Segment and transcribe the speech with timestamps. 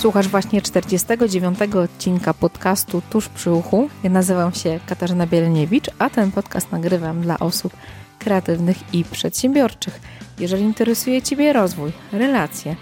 [0.00, 3.88] Słuchasz właśnie 49 odcinka podcastu Tuż przy uchu.
[4.02, 7.76] Ja nazywam się Katarzyna Bieleniewicz, a ten podcast nagrywam dla osób
[8.18, 10.00] kreatywnych i przedsiębiorczych.
[10.38, 12.76] Jeżeli interesuje Ciebie rozwój, relacje,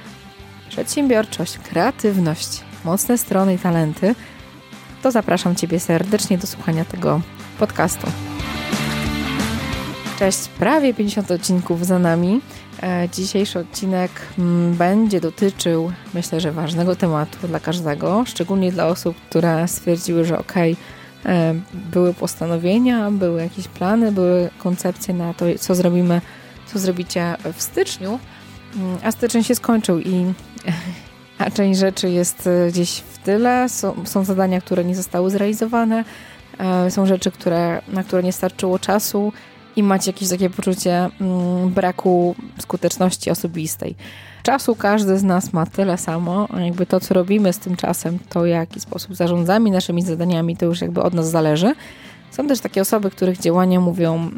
[0.68, 4.14] przedsiębiorczość, kreatywność, mocne strony i talenty,
[5.02, 7.20] to zapraszam Ciebie serdecznie do słuchania tego
[7.59, 8.06] podcastu.
[10.19, 12.41] Cześć, prawie 50 odcinków za nami.
[12.82, 19.16] E, dzisiejszy odcinek mm, będzie dotyczył, myślę, że ważnego tematu dla każdego, szczególnie dla osób,
[19.30, 20.74] które stwierdziły, że ok, e,
[21.74, 26.20] były postanowienia, były jakieś plany, były koncepcje na to, co zrobimy,
[26.66, 28.18] co zrobicie w styczniu,
[28.77, 30.24] mm, a styczeń się skończył i
[31.38, 36.04] a część rzeczy jest e, gdzieś w tyle, są, są zadania, które nie zostały zrealizowane,
[36.88, 39.32] są rzeczy, które, na które nie starczyło czasu,
[39.78, 43.95] i macie jakieś takie poczucie mm, braku skuteczności osobistej.
[44.42, 48.18] Czasu każdy z nas ma tyle samo, a jakby to, co robimy z tym czasem,
[48.29, 51.74] to w jaki sposób zarządzamy naszymi zadaniami, to już jakby od nas zależy.
[52.30, 54.30] Są też takie osoby, których działania mówią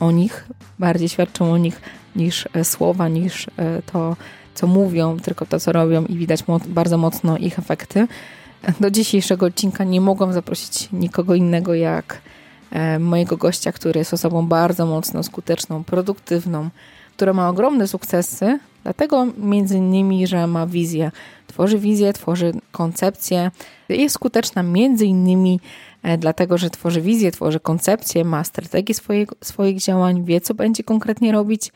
[0.00, 1.80] o nich, bardziej świadczą o nich
[2.16, 4.16] niż e, słowa, niż e, to,
[4.54, 8.08] co mówią, tylko to, co robią i widać mo bardzo mocno ich efekty.
[8.80, 12.20] Do dzisiejszego odcinka nie mogłam zaprosić nikogo innego jak
[13.00, 16.70] mojego gościa, który jest osobą bardzo mocno skuteczną, produktywną,
[17.16, 21.10] która ma ogromne sukcesy, dlatego między innymi, że ma wizję.
[21.46, 23.50] Tworzy wizję, tworzy koncepcję.
[23.88, 25.60] Jest skuteczna między innymi
[26.02, 30.84] e, dlatego, że tworzy wizję, tworzy koncepcję, ma strategię swoich, swoich działań, wie, co będzie
[30.84, 31.72] konkretnie robić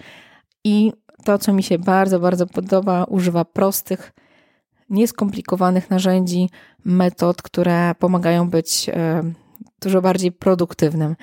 [0.64, 0.92] i
[1.24, 4.12] to, co mi się bardzo, bardzo podoba, używa prostych,
[4.90, 6.50] nieskomplikowanych narzędzi,
[6.84, 9.22] metod, które pomagają być e,
[9.80, 11.16] dużo bardziej produktywnym.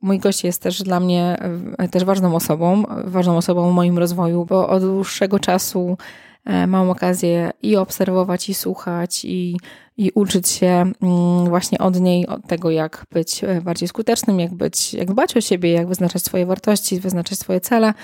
[0.00, 1.36] Mój gość jest też dla mnie
[1.78, 5.96] e, też ważną osobą, ważną osobą w moim rozwoju, bo od dłuższego czasu
[6.44, 9.56] e, mam okazję i obserwować, i słuchać, i,
[9.96, 14.54] i uczyć się mm, właśnie od niej, od tego, jak być e, bardziej skutecznym, jak
[14.54, 17.94] być, jak dbać o siebie, jak wyznaczać swoje wartości, wyznaczać swoje cele.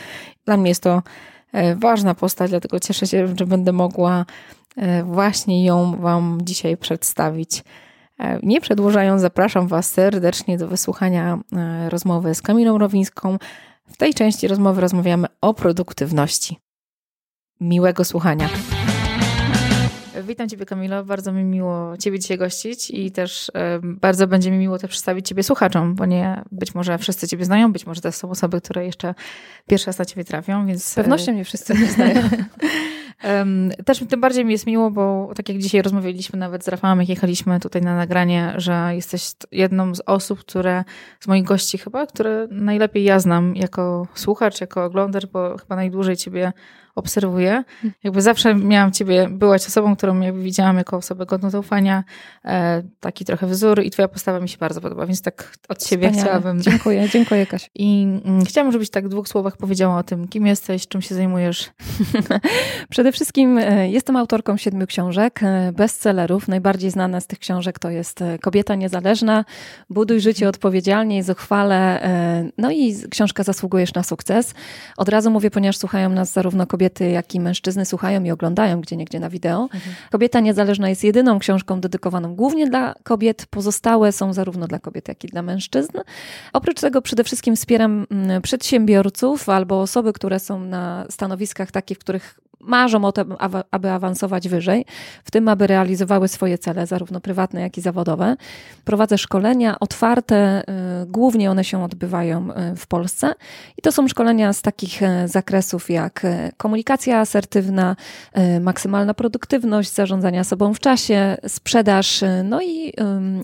[0.44, 1.02] Dla mnie jest to
[1.76, 4.26] ważna postać, dlatego cieszę się, że będę mogła
[5.04, 7.62] właśnie ją Wam dzisiaj przedstawić.
[8.18, 13.38] E, nie przedłużając, zapraszam Was serdecznie do wysłuchania e, rozmowy z Kamilą Rowińską.
[13.88, 16.58] W tej części rozmowy rozmawiamy o produktywności.
[17.60, 18.48] Miłego słuchania.
[20.22, 21.04] Witam Ciebie, Kamilo.
[21.04, 25.28] Bardzo mi miło Ciebie dzisiaj gościć i też e, bardzo będzie mi miło też przedstawić
[25.28, 28.86] Ciebie słuchaczom, bo nie być może wszyscy Ciebie znają, być może to są osoby, które
[28.86, 29.14] jeszcze
[29.66, 30.84] pierwszy raz na Ciebie trafią, więc...
[30.84, 32.22] Z pewnością nie wszyscy mnie znają.
[33.84, 37.08] Też tym bardziej mi jest miło, bo tak jak dzisiaj rozmawialiśmy nawet z Rafałem, jak
[37.08, 40.84] jechaliśmy tutaj na nagranie, że jesteś jedną z osób, które,
[41.20, 46.16] z moich gości chyba, które najlepiej ja znam jako słuchacz, jako oglądacz, bo chyba najdłużej
[46.16, 46.52] ciebie
[46.94, 47.64] obserwuję.
[48.04, 52.04] Jakby zawsze miałam ciebie, byłaś osobą, którą jakby widziałam jako osobę godną zaufania,
[52.44, 56.12] e, taki trochę wzór i twoja postawa mi się bardzo podoba, więc tak od siebie
[56.12, 56.62] chciałabym...
[56.62, 57.68] Dziękuję, dziękuję Kasia.
[57.74, 61.14] I mm, chciałam, żebyś tak w dwóch słowach powiedziała o tym, kim jesteś, czym się
[61.14, 61.70] zajmujesz.
[62.90, 66.48] Przede wszystkim e, jestem autorką siedmiu książek, e, bestsellerów.
[66.48, 69.44] Najbardziej znana z tych książek to jest Kobieta Niezależna,
[69.90, 71.74] Buduj życie odpowiedzialnie i zuchwale.
[72.58, 74.54] No i książka Zasługujesz na sukces.
[74.96, 78.80] Od razu mówię, ponieważ słuchają nas zarówno kobiety, kobiety, jak i mężczyzny słuchają i oglądają
[78.80, 79.62] gdzie niegdzie na wideo.
[79.62, 79.96] Mhm.
[80.10, 83.46] Kobieta Niezależna jest jedyną książką dedykowaną głównie dla kobiet.
[83.50, 85.98] Pozostałe są zarówno dla kobiet, jak i dla mężczyzn.
[86.52, 92.00] Oprócz tego przede wszystkim wspieram mm, przedsiębiorców albo osoby, które są na stanowiskach takich, w
[92.00, 93.34] których marzą o tym,
[93.70, 94.84] aby awansować wyżej,
[95.24, 98.36] w tym, aby realizowały swoje cele, zarówno prywatne, jak i zawodowe.
[98.84, 100.62] Prowadzę szkolenia otwarte,
[101.02, 103.34] y, głównie one się odbywają y, w Polsce
[103.78, 106.26] i to są szkolenia z takich y, zakresów jak
[106.56, 107.96] komunikacja asertywna,
[108.60, 112.92] maksymalna produktywność, zarządzania sobą w czasie, sprzedaż, no i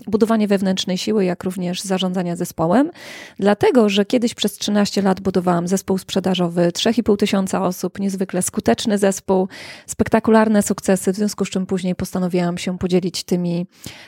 [0.07, 2.91] budowanie wewnętrznej siły, jak również zarządzania zespołem.
[3.39, 9.10] Dlatego, że kiedyś przez 13 lat budowałam zespół sprzedażowy 3,5 tysiąca osób, niezwykle skuteczny zespół,
[9.11, 9.47] zespół,
[9.87, 13.65] spektakularne sukcesy, w związku z czym później postanowiłam się podzielić tymi,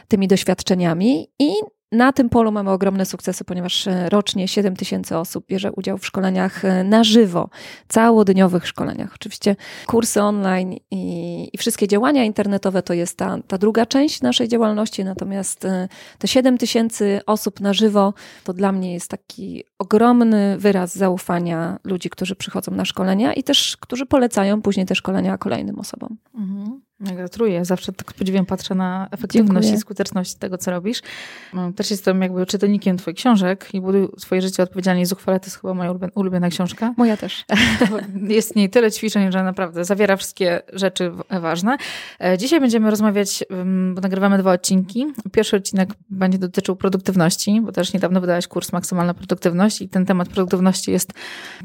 [0.08, 1.54] tymi doświadczeniami i
[1.94, 6.06] na tym polu mamy ogromne sukcesy, ponieważ e, rocznie 7 tysięcy osób bierze udział w
[6.06, 7.50] szkoleniach e, na żywo,
[7.88, 9.12] całodniowych szkoleniach.
[9.16, 9.56] Oczywiście
[9.88, 15.04] kursy online i, i, wszystkie działania internetowe to jest ta, ta druga część naszej działalności,
[15.04, 15.88] natomiast e,
[16.18, 18.14] te 7 tysięcy osób na żywo
[18.44, 23.78] to dla mnie jest taki ogromny wyraz zaufania ludzi, którzy przychodzą na szkolenia i też,
[23.78, 26.18] którzy polecają później te szkolenia kolejnym osobom.
[26.36, 26.53] Mhm.
[27.04, 27.66] Gratuluję.
[27.66, 29.78] Zawsze tak podziwiam, patrzę na efektywność Dziękuję.
[29.78, 31.02] i skuteczność tego, co robisz.
[31.54, 35.40] No, też jestem jakby czytelnikiem twoich książek i buduj swoje życie odpowiedzialnie i zuchwale.
[35.40, 36.94] To jest chyba moja ulubiona książka.
[36.98, 37.46] Moja też.
[38.28, 41.12] jest w niej tyle ćwiczeń, że naprawdę zawiera wszystkie rzeczy
[41.42, 41.78] ważne.
[42.20, 43.44] E, dzisiaj będziemy rozmawiać,
[43.94, 45.06] bo nagrywamy dwa odcinki.
[45.32, 50.30] Pierwszy odcinek będzie dotyczył produktywności, bo też niedawno wydałaś kurs Maksymalna Produktywność i ten temat
[50.30, 51.14] produktywności jest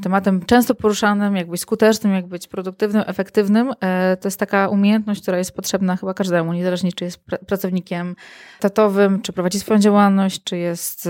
[0.03, 3.73] tematem często poruszanym, jak być skutecznym, jak być produktywnym, efektywnym.
[3.81, 8.15] E, to jest taka umiejętność, która jest potrzebna chyba każdemu, niezależnie czy jest pr pracownikiem
[8.59, 11.09] tatowym, czy prowadzi swoją działalność, czy jest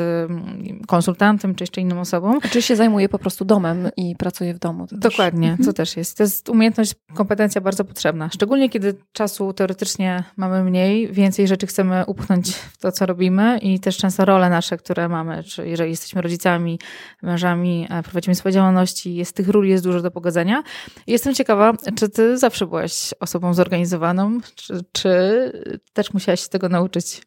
[0.88, 2.40] konsultantem, czy jeszcze inną osobą.
[2.52, 4.88] Czy się zajmuje po prostu domem i pracuje w domu.
[4.92, 5.66] Dokładnie, też.
[5.66, 6.18] to też jest.
[6.18, 8.30] To jest umiejętność, kompetencja bardzo potrzebna.
[8.34, 13.80] Szczególnie kiedy czasu teoretycznie mamy mniej, więcej rzeczy chcemy upchnąć w to, co robimy i
[13.80, 16.80] też często role nasze, które mamy, czy jeżeli jesteśmy rodzicami,
[17.22, 20.64] mężami, e, prowadzimy swoje działalności, jest tych ról jest dużo do pogodzenia.
[21.08, 24.09] Jestem ciekawa, czy ty zawsze byłaś osobą zorganizowaną,
[24.56, 25.52] czy, czy
[25.94, 27.22] też musiałaś się tego nauczyć?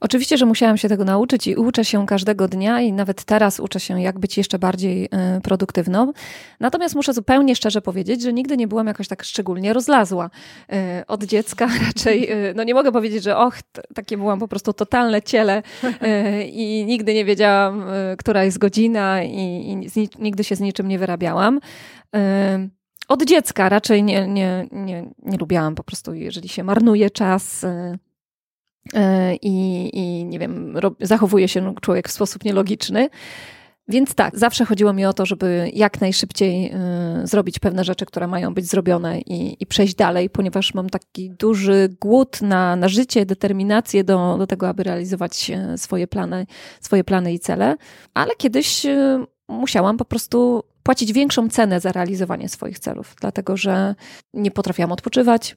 [0.00, 3.80] Oczywiście, że musiałam się tego nauczyć i uczę się każdego dnia i nawet teraz uczę
[3.80, 6.12] się, jak być jeszcze bardziej e, produktywną.
[6.60, 10.30] Natomiast muszę zupełnie szczerze powiedzieć, że nigdy nie byłam jakoś tak szczególnie rozlazła.
[10.72, 13.58] E, od dziecka raczej, e, no nie mogę powiedzieć, że och,
[13.94, 15.62] takie byłam po prostu totalne ciele
[16.46, 17.84] i nigdy nie wiedziałam,
[18.18, 21.60] która jest godzina i, i nigdy się z niczym nie wyrabiałam.
[23.08, 27.64] Od dziecka raczej nie, nie, nie, nie lubiałam po prostu, jeżeli się marnuje czas,
[28.94, 33.08] E, i, i nie wiem, zachowuje się człowiek w sposób nielogiczny.
[33.88, 36.72] Więc tak, zawsze chodziło mi o to, żeby jak najszybciej
[37.22, 41.30] y, zrobić pewne rzeczy, które mają być zrobione i, i, przejść dalej, ponieważ mam taki
[41.30, 46.46] duży głód na, na życie, determinację do, do tego, aby realizować swoje plany,
[46.80, 47.76] swoje plany i cele.
[48.14, 53.94] Ale kiedyś y, musiałam po prostu płacić większą cenę za realizowanie swoich celów, dlatego że
[54.34, 55.56] nie potrafiłam odpoczywać,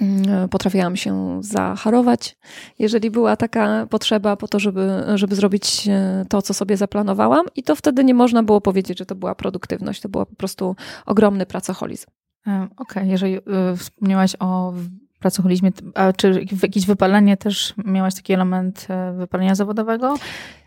[0.00, 2.36] Mm, potrafiłam się zaharować,
[2.78, 7.62] jeżeli była taka potrzeba po to, żeby, żeby zrobić e, to, co sobie zaplanowałam, i
[7.62, 10.76] to wtedy nie można było powiedzieć, że to była produktywność, to była po prostu
[11.06, 12.06] ogromny pracoholizm.
[12.46, 13.06] E, okej, okay.
[13.06, 14.72] jeżeli y, wspomniałaś o
[15.18, 18.86] pracoholizmie, a czy jakieś wypalenie też miałaś taki element
[19.16, 20.14] wypalenia zawodowego?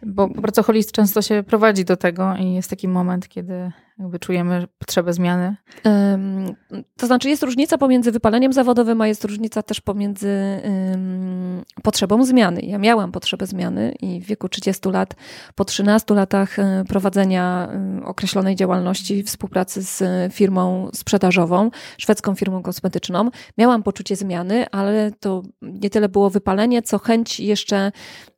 [0.06, 5.14] Bo pracoholizm często się prowadzi do tego i jest taki moment, kiedy jakby czujemy potrzebę
[5.14, 5.56] zmiany?
[5.86, 6.56] Um,
[6.98, 12.62] to znaczy jest różnica pomiędzy wypaleniem zawodowym, a jest różnica też pomiędzy um, potrzebą zmiany.
[12.62, 15.16] Ja miałam potrzebę zmiany i w wieku 30 lat,
[15.56, 17.70] po 13 latach e, prowadzenia
[18.04, 20.04] określonej działalności, współpracy z
[20.34, 27.00] firmą sprzedażową, szwedzką firmą kosmetyczną, miałam poczucie zmiany, ale to nie tyle było wypalenie, co
[27.00, 27.92] chęć jeszcze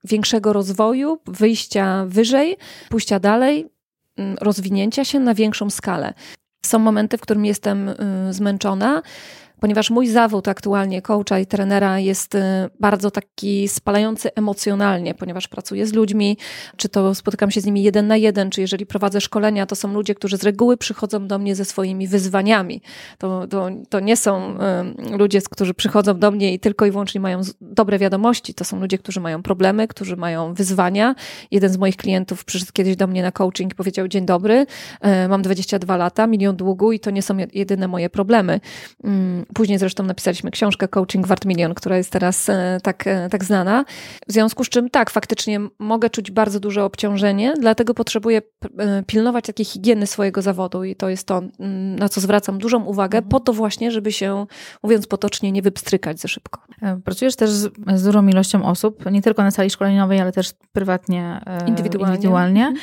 [0.03, 1.56] większego rozwoju, wyjścia
[2.07, 2.57] wyżej,
[2.89, 3.69] pójścia dalej,
[4.17, 6.13] Mm, rozwinięcia się na większą skalę.
[6.65, 7.95] Są momenty, w którym jestem y,
[8.33, 9.01] zmęczona,
[9.59, 12.39] ponieważ mój zawód aktualnie coacha i trenera jest y,
[12.79, 16.37] bardzo taki spalający emocjonalnie, ponieważ pracuję z ludźmi,
[16.75, 19.93] czy to spotykam się z nimi jeden na jeden, czy jeżeli prowadzę szkolenia, to są
[19.93, 22.81] ludzie, którzy z reguły przychodzą do mnie ze swoimi wyzwaniami.
[23.17, 24.57] To, to, to nie są
[25.13, 28.53] y, ludzie, którzy przychodzą do mnie i tylko i wyłącznie mają dobre wiadomości.
[28.53, 31.15] To są ludzie, którzy mają problemy, którzy mają wyzwania.
[31.51, 34.65] Jeden z moich klientów przyszedł kiedyś do mnie na coaching i powiedział: Dzień dobry,
[35.25, 38.59] y, mam 22 lata, milion długu i to nie są jedyne moje problemy
[39.03, 43.43] mm, Później zresztą napisaliśmy książkę Coaching Wart Milion, która jest teraz e, tak, e, tak
[43.43, 43.85] znana.
[44.27, 48.41] W związku z czym tak, faktycznie mogę czuć bardzo duże obciążenie, dlatego potrzebuję
[48.77, 51.41] e, pilnować takiej higieny swojego zawodu i to jest to,
[51.99, 53.29] na co zwracam dużą uwagę, mhm.
[53.29, 54.45] po to właśnie, żeby się,
[54.83, 56.61] mówiąc potocznie, nie wypstrykać za szybko.
[57.03, 61.41] Pracujesz też z, z dużą ilością osób, nie tylko na sali szkoleniowej, ale też prywatnie,
[61.67, 62.15] indywidualnie.
[62.15, 62.73] indywidualnie.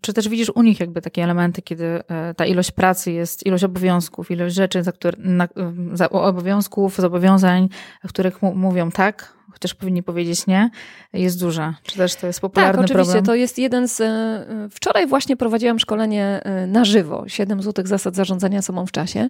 [0.00, 3.64] Czy też widzisz u nich jakby takie elementy, kiedy e, ta ilość pracy jest, ilość
[3.64, 5.48] obowiązków, ilość rzeczy, za które, na,
[5.92, 7.68] za obowiązków, zobowiązań,
[8.08, 10.70] których mówią tak, chociaż powinni powiedzieć nie,
[11.12, 11.74] jest duża.
[11.82, 13.24] Czy też to jest popularny tak, oczywiście, problem?
[13.24, 14.00] to jest jeden z...
[14.00, 19.28] E, wczoraj właśnie prowadziłam szkolenie e, na żywo, 7 złotych zasad zarządzania sobą w czasie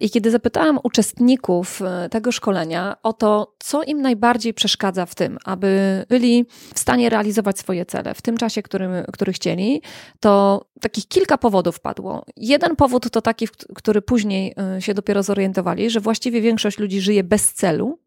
[0.00, 5.38] i kiedy zapytałam uczestników e, tego szkolenia o to, co im najbardziej przeszkadza w tym,
[5.44, 9.82] aby byli w stanie realizować swoje cele w tym czasie, którym, który chcieli,
[10.20, 12.24] to takich kilka powodów padło.
[12.36, 17.52] Jeden powód to taki, który później się dopiero zorientowali, że właściwie większość ludzi żyje bez
[17.52, 17.98] celu,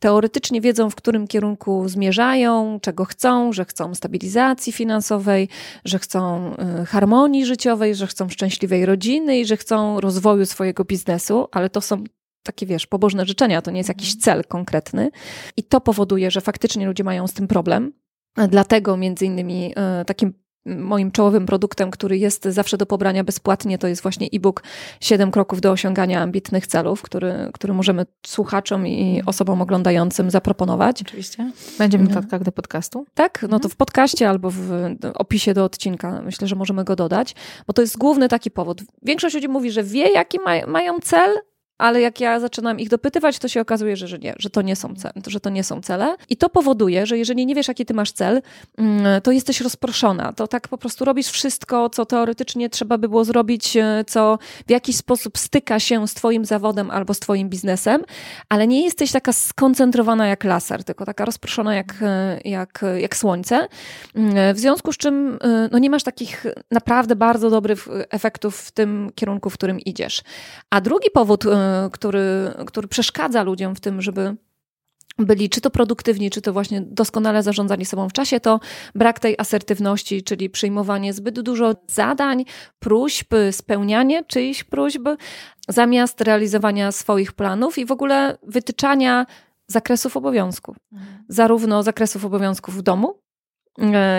[0.00, 5.48] teoretycznie wiedzą, w którym kierunku zmierzają, czego chcą, że chcą stabilizacji finansowej,
[5.84, 6.52] że chcą
[6.82, 11.80] y, harmonii życiowej, że chcą szczęśliwej rodziny i że chcą rozwoju swojego biznesu, ale to
[11.80, 12.04] są
[12.42, 14.22] takie, wiesz, pobożne życzenia, to nie jest jakiś mhm.
[14.22, 15.10] cel konkretny.
[15.56, 17.92] I to powoduje, że faktycznie ludzie mają z tym problem.
[18.48, 20.34] Dlatego między innymi y, takim
[20.66, 24.62] moim czołowym produktem, który jest zawsze do pobrania bezpłatnie, to jest właśnie e-book
[25.00, 31.02] 7 kroków do osiągania ambitnych celów, który, który możemy słuchaczom i osobom oglądającym zaproponować.
[31.02, 31.52] Oczywiście.
[31.78, 33.06] Będzie w notatkach do podcastu.
[33.14, 33.70] Tak, no to mhm.
[33.70, 37.34] w podcaście albo w opisie do odcinka myślę, że możemy go dodać,
[37.66, 38.82] bo to jest główny taki powód.
[39.02, 41.38] Większość ludzi mówi, że wie, jaki ma, mają cel,
[41.80, 44.76] ale jak ja zaczynam ich dopytywać, to się okazuje, że, że nie, że to nie
[44.76, 46.16] są cele, że to nie są cele.
[46.28, 48.42] I to powoduje, że jeżeli nie wiesz, jaki ty masz cel,
[48.78, 50.32] mm, to jesteś rozproszona.
[50.32, 54.70] To tak po prostu robisz wszystko, co teoretycznie trzeba by było zrobić, e, co w
[54.70, 58.02] jakiś sposób styka się z twoim zawodem albo z twoim biznesem,
[58.48, 63.68] ale nie jesteś taka skoncentrowana jak laser, tylko taka rozproszona jak, e, jak, jak słońce.
[64.14, 68.70] Mm, w związku z czym e, no nie masz takich naprawdę bardzo dobrych efektów w
[68.70, 70.22] tym kierunku, w którym idziesz.
[70.70, 71.44] A drugi powód,
[71.92, 74.36] który, który przeszkadza ludziom w tym, żeby
[75.18, 78.60] byli czy to produktywni, czy to właśnie doskonale zarządzali sobą w czasie, to
[78.94, 82.44] brak tej asertywności, czyli przyjmowanie zbyt dużo zadań,
[82.78, 85.02] próśb, spełnianie czyichś próśb,
[85.68, 89.26] zamiast realizowania swoich planów i w ogóle wytyczania
[89.66, 90.76] zakresów obowiązków.
[90.92, 91.24] Mhm.
[91.28, 93.14] Zarówno zakresów obowiązków w domu,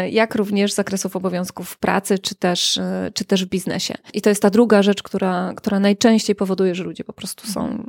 [0.10, 3.94] jak również zakresów obowiązków pracy, czy też, e, czy też w biznesie.
[4.14, 7.86] I to jest ta druga rzecz, która, która najczęściej powoduje, że ludzie po prostu są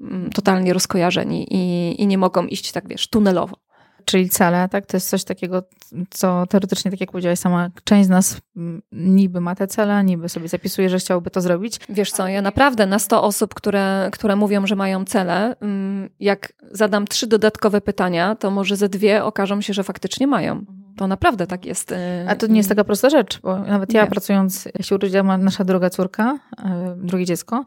[0.00, 3.56] Mm, totalnie rozkojarzeni i, i nie mogą iść tak, wiesz, tunelowo.
[4.04, 4.86] Czyli cele, tak?
[4.86, 5.62] To jest coś takiego,
[6.10, 10.28] co teoretycznie, tak jak powiedziałaś sama, część z nas mm, niby ma te cele, niby
[10.28, 11.80] sobie zapisuje, że chciałoby to zrobić.
[11.88, 16.52] Wiesz co, ja naprawdę na 100 osób, które, które mówią, że mają cele, mm, jak
[16.72, 20.64] zadam trzy dodatkowe pytania, to może ze dwie okażą się, że faktycznie mają.
[20.96, 21.92] To naprawdę tak jest.
[21.92, 21.96] Y,
[22.28, 24.10] A to nie jest taka prosta rzecz, bo nawet ja nie.
[24.10, 26.64] pracując, jak się urodziła nasza druga córka, y,
[26.96, 27.64] drugie dziecko,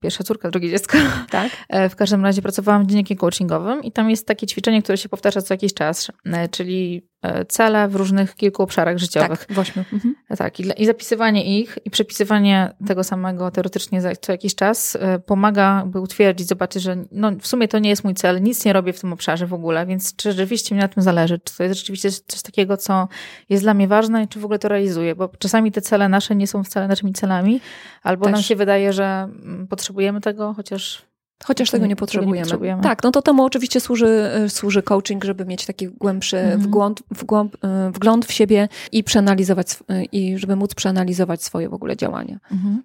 [0.00, 0.98] pierwsza córka, drugie dziecko.
[1.30, 1.50] Tak.
[1.92, 5.42] W każdym razie pracowałam w dzienniku coachingowym i tam jest takie ćwiczenie, które się powtarza
[5.42, 6.10] co jakiś czas,
[6.50, 7.09] czyli
[7.48, 9.46] cele w różnych kilku obszarach życiowych.
[9.46, 9.84] Tak, w ośmiu.
[9.92, 10.14] Mhm.
[10.38, 15.18] Tak, i, i, zapisywanie ich i przepisywanie tego samego teoretycznie za co jakiś czas e,
[15.18, 18.72] pomaga, by utwierdzić, zobaczyć, że no, w sumie to nie jest mój cel, nic nie
[18.72, 21.62] robię w tym obszarze w ogóle, więc czy rzeczywiście mi na tym zależy, czy to
[21.62, 23.08] jest rzeczywiście coś takiego, co
[23.48, 26.36] jest dla mnie ważne i czy w ogóle to realizuję, bo czasami te cele nasze
[26.36, 27.60] nie są wcale naszymi celami,
[28.02, 28.32] albo Też.
[28.32, 31.09] nam się wydaje, że mm, potrzebujemy tego, chociaż
[31.44, 32.36] Chociaż tego nie potrzebujemy.
[32.36, 32.82] nie potrzebujemy.
[32.82, 36.60] Tak, no to temu oczywiście służy, y, służy coaching, żeby mieć taki głębszy mhm.
[36.60, 41.74] wgląd, wgląd, y, wgląd w siebie i przeanalizować, y, i żeby móc przeanalizować swoje w
[41.74, 42.38] ogóle działania.
[42.52, 42.82] Mhm.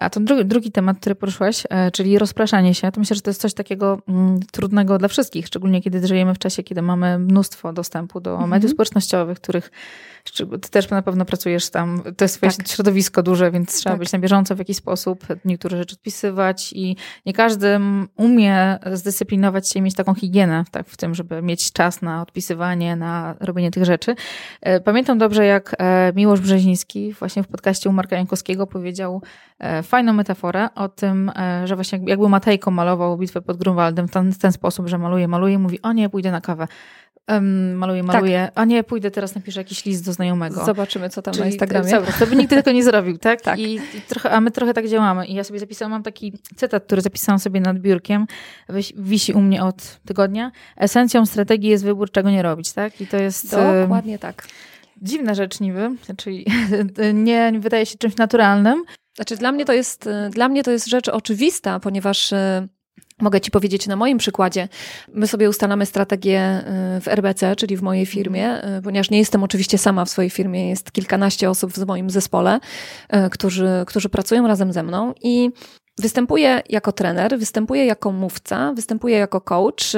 [0.00, 3.30] A to drugi, drugi temat, który poruszyłaś, e, czyli rozpraszanie się, to myślę, że to
[3.30, 7.72] jest coś takiego mm, trudnego dla wszystkich, szczególnie kiedy żyjemy w czasie, kiedy mamy mnóstwo
[7.72, 8.50] dostępu do mhm.
[8.50, 9.70] mediów społecznościowych, których
[10.60, 12.68] ty też na pewno pracujesz tam, to jest swoje tak.
[12.68, 14.00] środowisko duże, więc trzeba tak.
[14.00, 17.80] być na bieżąco w jakiś sposób, niektóre rzeczy odpisywać i nie każdy
[18.16, 22.96] umie zdyscyplinować się i mieć taką higienę tak, w tym, żeby mieć czas na odpisywanie,
[22.96, 24.14] na robienie tych rzeczy.
[24.60, 29.22] E, pamiętam dobrze, jak e, Miłosz Brzeziński właśnie w podcaście u Marka Jankowskiego powiedział
[29.88, 31.32] fajną metaforę o tym,
[31.64, 35.58] że właśnie jakby Matejko malował bitwę pod Grunwaldem w ten, ten sposób, że maluje, maluje,
[35.58, 36.68] mówi, o nie, pójdę na kawę.
[37.28, 38.42] Um, maluję, maluję.
[38.44, 38.52] Tak.
[38.54, 40.64] A nie, pójdę teraz, napiszę jakiś list do znajomego.
[40.64, 41.90] Zobaczymy, co tam Czyli, na Instagramie.
[41.90, 43.40] Dobra, to by nigdy tego nie zrobił, tak?
[43.50, 43.58] tak.
[43.58, 45.26] I, i, trochę, a my trochę tak działamy.
[45.26, 48.26] I ja sobie zapisałam, mam taki cytat, który zapisałam sobie nad biurkiem.
[48.96, 50.50] Wisi u mnie od tygodnia.
[50.76, 53.00] Esencją strategii jest wybór, czego nie robić, tak?
[53.00, 53.56] I to jest...
[53.82, 54.46] Dokładnie tak.
[55.02, 56.46] Dziwna rzecz niby, czyli
[57.14, 58.84] nie wydaje się czymś naturalnym.
[59.16, 62.68] Znaczy dla mnie to jest, dla mnie to jest rzecz oczywista, ponieważ e,
[63.20, 64.68] Mogę Ci powiedzieć na moim przykładzie.
[65.14, 66.64] My sobie ustalamy strategię
[66.96, 70.30] y, w RBC, czyli w mojej firmie, y, ponieważ nie jestem oczywiście sama w swojej
[70.30, 72.60] firmie, jest kilkanaście osób w moim zespole,
[73.26, 75.50] y, którzy, którzy pracują razem ze mną i
[75.98, 79.92] występuję jako trener, występuję jako mówca, występuję jako coach.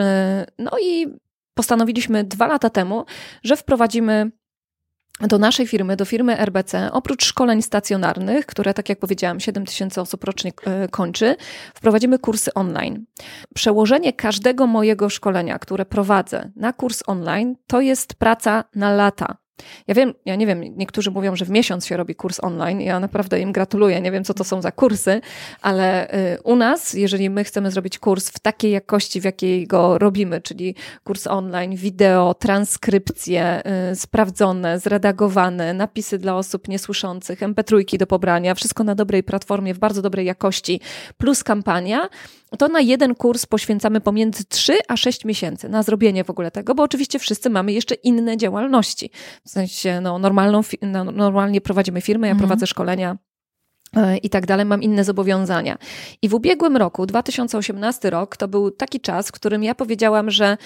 [0.59, 1.07] No i
[1.55, 3.05] postanowiliśmy dwa lata temu,
[3.45, 4.31] że wprowadzimy
[5.29, 10.01] do naszej firmy, do firmy RBC, oprócz szkoleń stacjonarnych, które, tak jak powiedziałam, 7 tysięcy
[10.01, 11.37] osób rocznie e, kończy,
[11.75, 13.05] wprowadzimy kursy online.
[13.55, 19.40] Przełożenie każdego mojego szkolenia, które prowadzę na kurs online, to jest praca na lata.
[19.87, 22.81] Ja wiem, ja nie wiem, niektórzy mówią, że w miesiąc się robi kurs online.
[22.81, 24.01] Ja naprawdę im gratuluję.
[24.01, 25.21] Nie wiem, co to są za kursy,
[25.63, 29.99] ale y, u nas, jeżeli my chcemy zrobić kurs w takiej jakości, w jakiej go
[29.99, 30.75] robimy, czyli
[31.05, 33.63] kurs online, wideo, transkrypcje
[33.93, 39.79] y, sprawdzone, zredagowane, napisy dla osób niesłyszących, mp3 do pobrania, wszystko na dobrej platformie, w
[39.79, 40.81] bardzo dobrej jakości,
[41.19, 42.09] plus kampania,
[42.59, 46.75] to na jeden kurs poświęcamy pomiędzy 3 a 6 miesięcy na zrobienie w ogóle tego,
[46.75, 49.11] bo oczywiście wszyscy mamy jeszcze inne działalności.
[49.47, 52.49] W sensie, no, normalną, no, normalnie prowadzimy firmę, ja mhm.
[52.49, 53.19] prowadzę szkolenia
[53.97, 55.79] e, i tak dalej, mam inne zobowiązania.
[56.23, 60.57] I w ubiegłym roku, 2018 rok, to był taki czas, w którym ja powiedziałam, że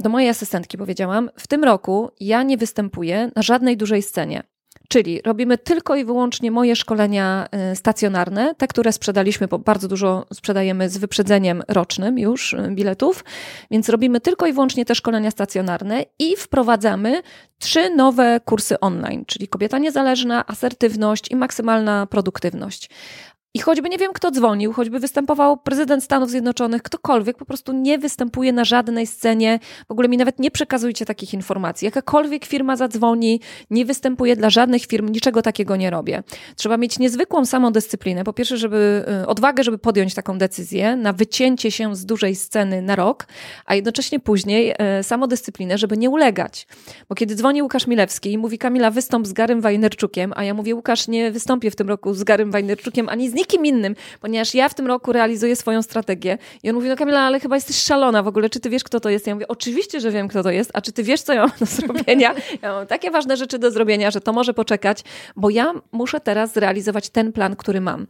[0.00, 4.51] do mojej asystentki powiedziałam, w tym roku ja nie występuję na żadnej dużej scenie.
[4.92, 10.26] Czyli robimy tylko i wyłącznie moje szkolenia y, stacjonarne, te, które sprzedaliśmy, bo bardzo dużo
[10.34, 13.24] sprzedajemy z wyprzedzeniem rocznym już y, biletów,
[13.70, 17.22] więc robimy tylko i wyłącznie te szkolenia stacjonarne i wprowadzamy
[17.58, 22.90] trzy nowe kursy online, czyli kobieta niezależna, asertywność i maksymalna produktywność.
[23.54, 27.98] I choćby nie wiem, kto dzwonił, choćby występował prezydent Stanów Zjednoczonych, ktokolwiek, po prostu nie
[27.98, 29.58] występuje na żadnej scenie.
[29.88, 31.86] W ogóle mi nawet nie przekazujcie takich informacji.
[31.86, 33.40] Jakakolwiek firma zadzwoni,
[33.70, 36.22] nie występuje dla żadnych firm, niczego takiego nie robię.
[36.56, 38.24] Trzeba mieć niezwykłą samodyscyplinę.
[38.24, 42.82] Po pierwsze, żeby y, odwagę, żeby podjąć taką decyzję na wycięcie się z dużej sceny
[42.82, 43.26] na rok,
[43.66, 46.66] a jednocześnie później y, samodyscyplinę, żeby nie ulegać.
[47.08, 50.74] Bo kiedy dzwoni Łukasz Milewski i mówi Kamila, wystąp z Garym Wajnerczukiem, a ja mówię,
[50.74, 54.68] Łukasz, nie wystąpię w tym roku z Garym Wajnerczukiem, ani z nikim innym, ponieważ ja
[54.68, 56.38] w tym roku realizuję swoją strategię.
[56.62, 59.00] I on mówi, no Kamila, ale chyba jesteś szalona w ogóle, czy ty wiesz, kto
[59.00, 59.26] to jest?
[59.26, 61.58] Ja mówię, oczywiście, że wiem, kto to jest, a czy ty wiesz, co ja mam
[61.60, 62.34] do zrobienia?
[62.62, 65.04] Ja mam takie ważne rzeczy do zrobienia, że to może poczekać,
[65.36, 68.06] bo ja muszę teraz zrealizować ten plan, który mam.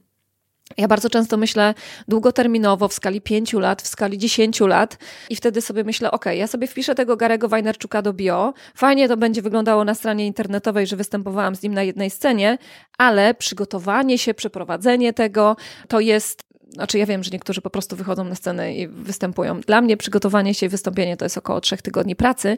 [0.77, 1.75] Ja bardzo często myślę
[2.09, 4.99] długoterminowo, w skali pięciu lat, w skali dziesięciu lat
[5.31, 9.17] i wtedy sobie myślę, ok, ja sobie wpiszę tego Garego Wajnerczuka do bio, fajnie to
[9.17, 12.59] będzie wyglądało na stronie internetowej, że występowałam z nim na jednej scenie,
[12.99, 15.57] ale przygotowanie się, przeprowadzenie tego
[15.89, 19.61] to jest znaczy ja wiem, że niektórzy po prostu wychodzą na scenę i występują.
[19.61, 22.57] Dla mnie przygotowanie się i wystąpienie to jest około trzech tygodni pracy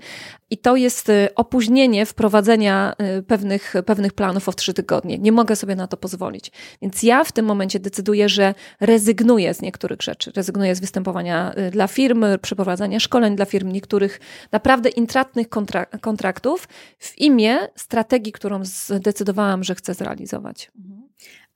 [0.51, 5.19] i to jest y, opóźnienie wprowadzenia y, pewnych, pewnych planów o trzy tygodnie.
[5.19, 6.53] Nie mogę sobie na to pozwolić.
[6.83, 10.33] Więc ja w tym momencie decyduję, że rezygnuję z niektórych rzeczy.
[10.37, 14.21] Rezygnuję z występowania y, dla firm, przeprowadzania szkoleń dla firm, niektórych
[14.53, 16.69] naprawdę intratnych kontrak kontraktów
[16.99, 20.71] w imię strategii, którą zdecydowałam, że chcę zrealizować.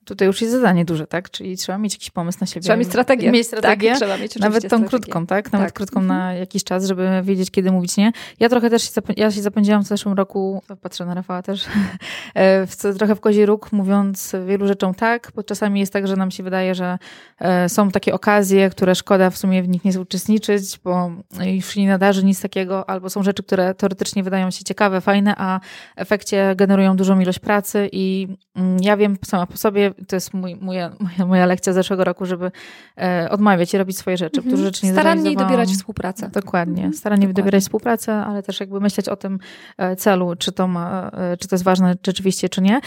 [0.09, 1.31] Tutaj już jest zadanie duże, tak?
[1.31, 2.61] Czyli trzeba mieć jakiś pomysł na siebie.
[2.65, 3.31] Trzeba mieć strategię.
[3.31, 3.88] Mieć strategię.
[3.88, 4.88] Tak, trzeba mieć Nawet tą strategię.
[4.88, 5.53] krótką, tak?
[5.53, 5.75] Nawet tak.
[5.75, 6.19] krótką mhm.
[6.19, 8.12] na jakiś czas, żeby wiedzieć, kiedy mówić nie.
[8.41, 11.65] Ja trochę też się, ja się zapędziłam w zeszłym roku, patrzę na Rafała też,
[12.35, 16.17] e, w, trochę w kozi róg, mówiąc wielu rzeczom tak, bo czasami jest tak, że
[16.17, 16.99] nam się wydaje, że
[17.38, 21.11] e, są takie okazje, które szkoda w sumie w nich nie uczestniczyć, bo
[21.45, 25.61] już nie nadarzy nic takiego, albo są rzeczy, które teoretycznie wydają się ciekawe, fajne, a
[25.97, 30.35] w efekcie generują dużą ilość pracy i mm, ja wiem sama po sobie, to jest
[30.35, 32.50] mój, moja, moja, moja lekcja z zeszłego roku, żeby
[32.99, 34.57] e, odmawiać i robić swoje rzeczy, mhm.
[34.57, 36.31] rzeczy nie Starannie dobierać współpracę.
[36.33, 36.75] Dokładnie.
[36.75, 36.94] Mhm.
[36.94, 37.42] Starannie Dokładnie.
[37.42, 39.38] dobierać współpracę, ale też jakby myśleć o tym
[39.79, 42.81] e, celu, czy to, ma, e, czy to jest ważne rzeczywiście, czy nie.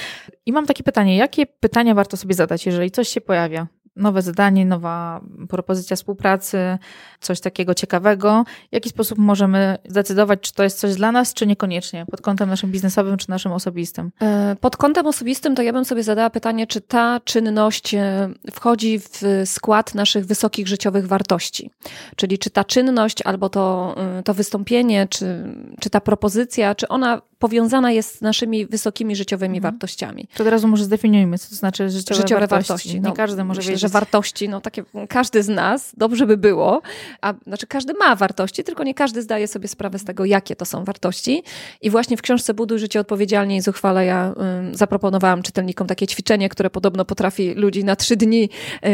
[0.45, 3.67] I mam takie pytanie, jakie pytania warto sobie zadać, jeżeli coś się pojawia?
[3.95, 6.77] Nowe zadanie, nowa propozycja współpracy,
[7.19, 8.43] coś takiego ciekawego.
[8.69, 12.49] W jaki sposób możemy zdecydować, czy to jest coś dla nas, czy niekoniecznie, pod kątem
[12.49, 14.11] naszym biznesowym, czy naszym osobistym?
[14.21, 18.99] E, pod kątem osobistym to ja bym sobie zadała pytanie, czy ta czynność e, wchodzi
[18.99, 21.71] w skład naszych wysokich życiowych wartości.
[22.15, 25.43] Czyli czy ta czynność, albo to, e, to wystąpienie, czy,
[25.79, 29.73] czy ta propozycja, czy ona powiązana jest z naszymi wysokimi życiowymi mhm.
[29.73, 30.27] wartościami.
[30.35, 32.67] To od razu może zdefiniujmy, co to znaczy życiowe, życiowe wartości.
[32.67, 32.95] wartości.
[32.95, 33.80] Nie no, każdy może wiedzieć.
[33.81, 36.81] Że wartości, no takie każdy z nas, dobrze by było,
[37.21, 40.65] a znaczy każdy ma wartości, tylko nie każdy zdaje sobie sprawę z tego, jakie to
[40.65, 41.43] są wartości.
[41.81, 44.33] I właśnie w książce Buduj życie odpowiedzialnie i zuchwale ja
[44.71, 48.49] y, zaproponowałam czytelnikom takie ćwiczenie, które podobno potrafi ludzi na trzy dni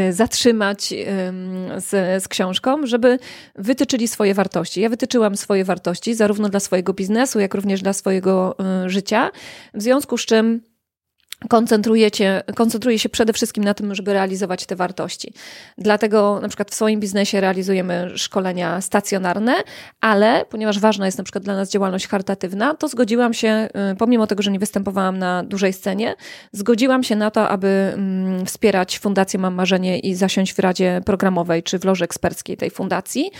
[0.09, 1.05] y, zatrzymać y,
[1.81, 3.19] z, z książką, żeby
[3.55, 4.81] wytyczyli swoje wartości.
[4.81, 9.31] Ja wytyczyłam swoje wartości zarówno dla swojego biznesu, jak również dla swojego y, życia,
[9.73, 10.61] w związku z czym
[11.49, 15.33] koncentrujecie, koncentruje się przede wszystkim na tym, żeby realizować te wartości.
[15.77, 19.55] Dlatego na przykład w swoim biznesie realizujemy szkolenia stacjonarne,
[20.01, 24.27] ale ponieważ ważna jest na przykład dla nas działalność charytatywna, to zgodziłam się, y, pomimo
[24.27, 26.15] tego, że nie występowałam na dużej scenie,
[26.51, 31.63] zgodziłam się na to, aby mm, wspierać Fundację Mam Marzenie i zasiąść w Radzie Programowej
[31.63, 33.31] czy w loży eksperckiej tej fundacji,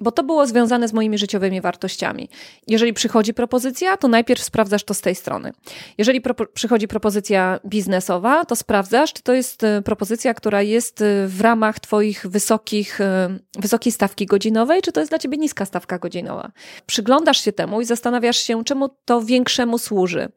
[0.00, 2.28] bo to było związane z moimi życiowymi wartościami.
[2.66, 5.52] Jeżeli przychodzi propozycja, to najpierw sprawdzasz to z tej strony.
[5.98, 11.26] Jeżeli pro przychodzi propozycja biznesowa, to sprawdzasz, czy to jest e, propozycja, która jest e,
[11.26, 15.98] w ramach Twoich wysokich, e, wysokiej stawki godzinowej, czy to jest dla Ciebie niska stawka
[15.98, 16.52] godzinowa.
[16.86, 20.28] Przyglądasz się temu i zastanawiasz się, czemu to większemu służy.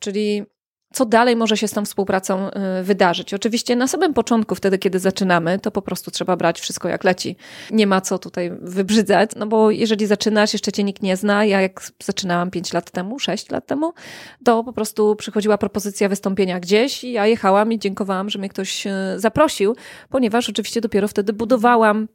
[0.00, 0.42] Czyli
[0.92, 2.50] co dalej może się z tą współpracą
[2.80, 3.34] y, wydarzyć.
[3.34, 7.36] Oczywiście na samym początku, wtedy kiedy zaczynamy, to po prostu trzeba brać wszystko jak leci.
[7.70, 11.60] Nie ma co tutaj wybrzydzać, no bo jeżeli zaczynasz, jeszcze cię nikt nie zna, ja
[11.60, 13.92] jak zaczynałam 5 lat temu, 6 lat temu,
[14.44, 18.86] to po prostu przychodziła propozycja wystąpienia gdzieś i ja jechałam i dziękowałam, że mnie ktoś
[18.86, 19.76] y, zaprosił,
[20.08, 22.08] ponieważ oczywiście dopiero wtedy budowałam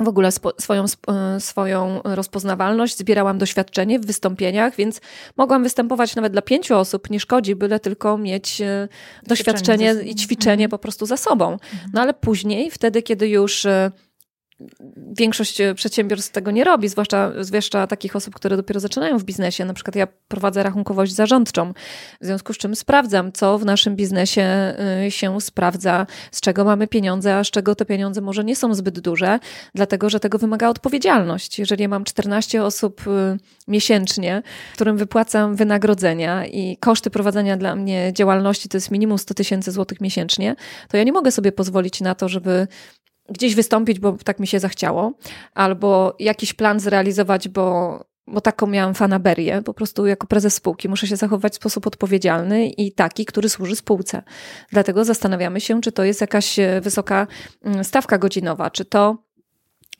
[0.00, 5.00] w ogóle swoją, e, swoją rozpoznawalność, zbierałam doświadczenie w wystąpieniach, więc
[5.36, 8.88] mogłam występować nawet dla pięciu osób, nie szkodzi, byle tylko mieć e,
[9.26, 10.70] doświadczenie i ćwiczenie mhm.
[10.70, 11.56] po prostu za sobą.
[11.92, 13.90] No ale później, wtedy, kiedy już e,
[15.16, 19.64] większość przedsiębiorstw tego nie robi, zwłaszcza, zwłaszcza takich osób, które dopiero zaczynają w biznesie.
[19.64, 21.72] Na przykład ja prowadzę rachunkowość zarządczą,
[22.20, 24.74] w związku z czym sprawdzam, co w naszym biznesie
[25.06, 28.74] y, się sprawdza, z czego mamy pieniądze, a z czego te pieniądze może nie są
[28.74, 29.38] zbyt duże,
[29.74, 31.58] dlatego że tego wymaga odpowiedzialność.
[31.58, 33.38] Jeżeli mam 14 osób y,
[33.68, 34.42] miesięcznie,
[34.74, 40.00] którym wypłacam wynagrodzenia i koszty prowadzenia dla mnie działalności to jest minimum 100 tysięcy złotych
[40.00, 40.56] miesięcznie,
[40.88, 42.66] to ja nie mogę sobie pozwolić na to, żeby
[43.28, 45.12] gdzieś wystąpić, bo tak mi się zachciało,
[45.54, 51.06] albo jakiś plan zrealizować, bo, bo taką miałam fanaberię, po prostu jako prezes spółki muszę
[51.06, 54.22] się zachować w sposób odpowiedzialny i taki, który służy spółce.
[54.70, 57.26] Dlatego zastanawiamy się, czy to jest jakaś e, wysoka
[57.64, 59.16] mm, stawka godzinowa, czy to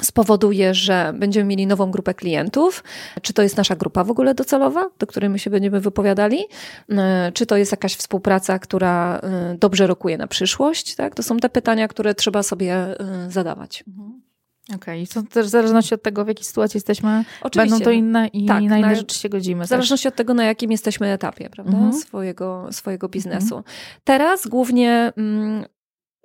[0.02, 2.84] spowoduje, że będziemy mieli nową grupę klientów.
[3.22, 6.44] Czy to jest nasza grupa w ogóle docelowa, do której my się będziemy wypowiadali?
[6.90, 10.94] E, czy to jest jakaś współpraca, która e, dobrze rokuje na przyszłość?
[10.94, 11.14] Tak?
[11.14, 12.96] To są te pytania, które trzeba sobie e,
[13.30, 13.84] zadawać.
[13.88, 14.24] Mhm.
[14.74, 15.22] Okej, okay.
[15.22, 17.70] to też w zależności od tego, w jakiej sytuacji jesteśmy, Oczywiście.
[17.70, 19.64] będą to inne i tak, na inne na, rzeczy się godzimy.
[19.64, 21.92] W zależności od tego, na jakim jesteśmy etapie, prawda, mhm.
[21.92, 23.56] swojego, swojego biznesu.
[23.56, 23.64] Mhm.
[24.04, 25.64] Teraz głównie mm,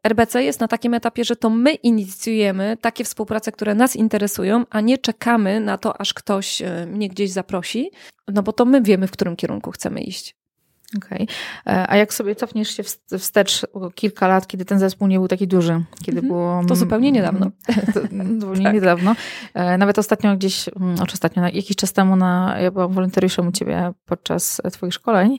[0.03, 4.81] RBC jest na takim etapie, że to my inicjujemy takie współprace, które nas interesują, a
[4.81, 7.91] nie czekamy na to, aż ktoś e, mnie gdzieś zaprosi,
[8.27, 10.38] no bo to my wiemy, w którym kierunku chcemy iść.
[10.97, 11.28] Okej.
[11.63, 11.75] Okay.
[11.75, 12.84] E, a jak sobie cofniesz się
[13.17, 16.28] wstecz kilka lat, kiedy ten zespół nie był taki duży, kiedy mhm.
[16.28, 16.62] było...
[16.67, 17.52] To zupełnie niedawno.
[18.39, 18.73] zupełnie tak.
[18.73, 19.15] niedawno.
[19.54, 23.52] E, nawet ostatnio gdzieś, mm, znaczy ostatnio, jakiś czas temu na, ja byłam wolontariuszem u
[23.52, 25.38] ciebie podczas twoich szkoleń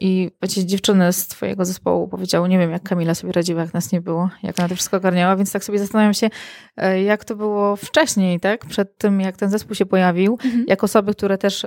[0.00, 3.92] i wiecie, dziewczyny z twojego zespołu powiedziały, nie wiem jak Kamila sobie radziła, jak nas
[3.92, 6.30] nie było, jak ona to wszystko ogarniała, więc tak sobie zastanawiam się,
[6.76, 8.66] e, jak to było wcześniej, tak?
[8.66, 10.64] Przed tym, jak ten zespół się pojawił, mhm.
[10.68, 11.66] jak osoby, które też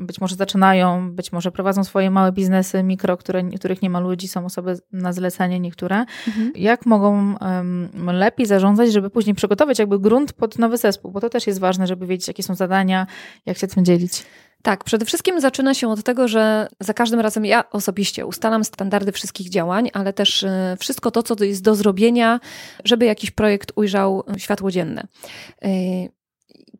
[0.00, 4.00] być może zaczynają, być może prowadzą swoje małe biznesy, biznesy mikro, które, których nie ma
[4.00, 6.04] ludzi, są osoby na zlecenie niektóre.
[6.26, 6.52] Mhm.
[6.54, 11.10] Jak mogą um, lepiej zarządzać, żeby później przygotować jakby grunt pod nowy zespół?
[11.10, 13.06] Bo to też jest ważne, żeby wiedzieć, jakie są zadania,
[13.46, 14.24] jak się tym dzielić.
[14.62, 19.12] Tak, przede wszystkim zaczyna się od tego, że za każdym razem ja osobiście ustalam standardy
[19.12, 22.40] wszystkich działań, ale też e, wszystko to, co jest do zrobienia,
[22.84, 25.06] żeby jakiś projekt ujrzał światło dzienne.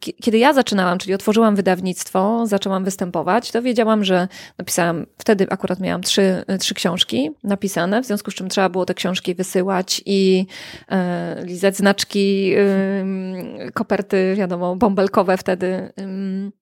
[0.09, 5.81] E, kiedy ja zaczynałam, czyli otworzyłam wydawnictwo, zaczęłam występować, to wiedziałam, że napisałam, wtedy akurat
[5.81, 10.47] miałam trzy, trzy książki napisane, w związku z czym trzeba było te książki wysyłać i
[10.89, 15.67] e, lizać znaczki, e, koperty, wiadomo, bąbelkowe wtedy.
[15.67, 16.62] E, E,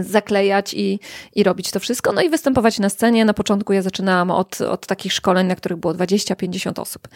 [0.00, 1.00] zaklejać i,
[1.34, 3.24] i robić to wszystko, no i występować na scenie.
[3.24, 7.08] Na początku ja zaczynałam od, od takich szkoleń, na których było 20-50 osób.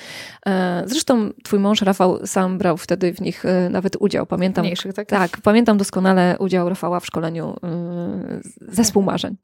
[0.46, 4.26] E, zresztą twój mąż Rafał sam brał wtedy w nich e, nawet udział.
[4.26, 5.08] Pamiętam, Mniejszych, tak?
[5.08, 7.56] tak, pamiętam doskonale udział Rafała w szkoleniu
[8.68, 9.36] zespół marzeń.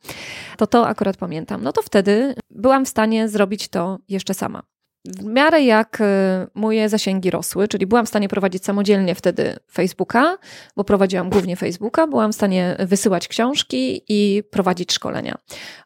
[0.56, 1.62] To to akurat pamiętam.
[1.62, 4.62] No to wtedy byłam w stanie zrobić to jeszcze sama
[5.04, 10.38] w miarę jak e, moje zasięgi rosły, czyli byłam w stanie prowadzić samodzielnie wtedy Facebooka,
[10.76, 15.34] bo prowadziłam głównie Facebooka, byłam w stanie wysyłać książki i prowadzić szkolenia.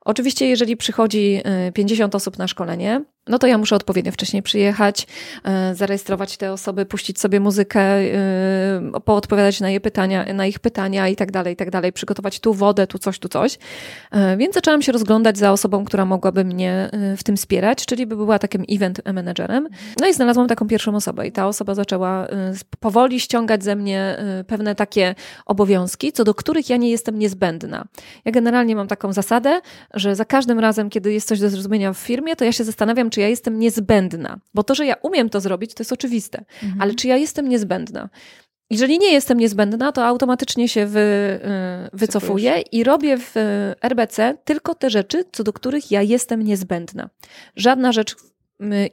[0.01, 1.42] Oczywiście, jeżeli przychodzi
[1.75, 5.07] 50 e, osób na szkolenie, no to ja muszę odpowiednio wcześniej przyjechać,
[5.45, 11.09] e, zarejestrować te osoby, puścić sobie muzykę, e, poodpowiadać na, je pytania, na ich pytania
[11.09, 13.59] i tak dalej, i tak dalej, przygotować tu wodę, tu coś, tu coś.
[14.11, 18.17] E, więc zaczęłam się rozglądać za osobą, która mogłaby mnie w tym wspierać, czyli by
[18.17, 19.69] była takim event managerem.
[20.01, 22.27] No i znalazłam taką pierwszą osobę i ta osoba zaczęła
[22.81, 25.15] powoli ściągać ze mnie pewne takie
[25.47, 27.85] obowiązki, co do których ja nie jestem niezbędna.
[28.25, 29.61] Ja generalnie mam taką zasadę,
[29.95, 33.11] że za każdym razem, kiedy jest coś do zrozumienia w firmie, to ja się zastanawiam,
[33.12, 34.40] czy ja jestem niezbędna.
[34.55, 36.44] Bo to, że ja umiem to zrobić, to jest oczywiste.
[36.62, 36.83] Mhm.
[36.83, 38.09] Ale czy ja jestem niezbędna?
[38.70, 43.35] Jeżeli nie jestem niezbędna, to automatycznie się wy, y, wycofuję i robię w
[43.83, 47.11] RBC tylko te rzeczy, co do których ja jestem niezbędna.
[47.57, 48.16] Żadna rzecz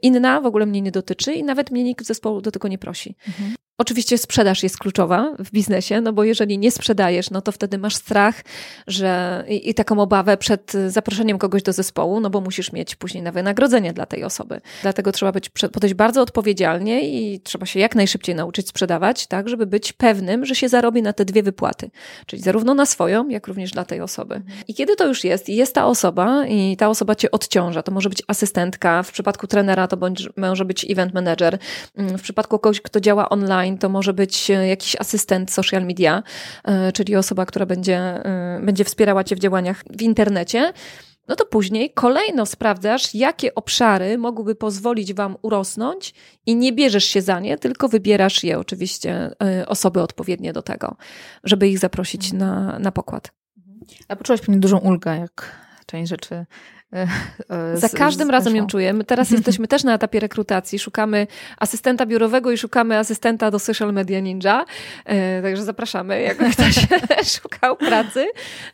[0.02, 2.78] inna w ogóle mnie nie dotyczy i nawet mnie nikt z zespołu do tego nie
[2.78, 3.16] prosi.
[3.28, 3.54] Mhm.
[3.80, 7.96] Oczywiście sprzedaż jest kluczowa w biznesie, no bo jeżeli nie sprzedajesz, no to wtedy masz
[7.96, 8.44] strach,
[8.86, 13.22] że i, i, taką obawę przed zaproszeniem kogoś do zespołu, no bo musisz mieć później
[13.22, 14.60] na wynagrodzenie dla tej osoby.
[14.82, 19.66] Dlatego trzeba być podejść bardzo odpowiedzialnie i trzeba się jak najszybciej nauczyć sprzedawać, tak, żeby
[19.66, 21.90] być pewnym, że się zarobi na te dwie wypłaty,
[22.26, 24.42] czyli zarówno na swoją, jak również dla tej osoby.
[24.68, 27.92] I kiedy to już jest i jest ta osoba i ta osoba cię odciąża, to
[27.92, 29.96] może być asystentka, w przypadku trenera to
[30.36, 31.58] może być event manager,
[31.96, 36.22] w przypadku kogoś, kto działa online, online to może być e, jakiś asystent social media,
[36.64, 40.72] e, czyli osoba, która będzie, e, będzie wspierała Cię w działaniach w internecie.
[41.28, 46.14] No to później kolejno sprawdzasz, jakie obszary mogłyby pozwolić Wam urosnąć
[46.46, 49.30] i nie bierzesz się za nie, tylko wybierasz je oczywiście
[49.66, 50.96] osoby odpowiednie do tego,
[51.44, 53.32] żeby ich zaprosić na, na pokład.
[54.08, 55.56] A poczułaś pewnie dużą ulgę, jak
[55.86, 56.46] część rzeczy
[57.74, 58.92] Za każdym razem ją czuję.
[58.92, 60.78] My teraz jesteśmy też na etapie rekrutacji.
[60.78, 61.26] Szukamy
[61.58, 64.64] asystenta biurowego i szukamy asystenta do social media ninja.
[65.42, 66.86] Także zapraszamy, jak ktoś
[67.40, 68.26] szukał pracy.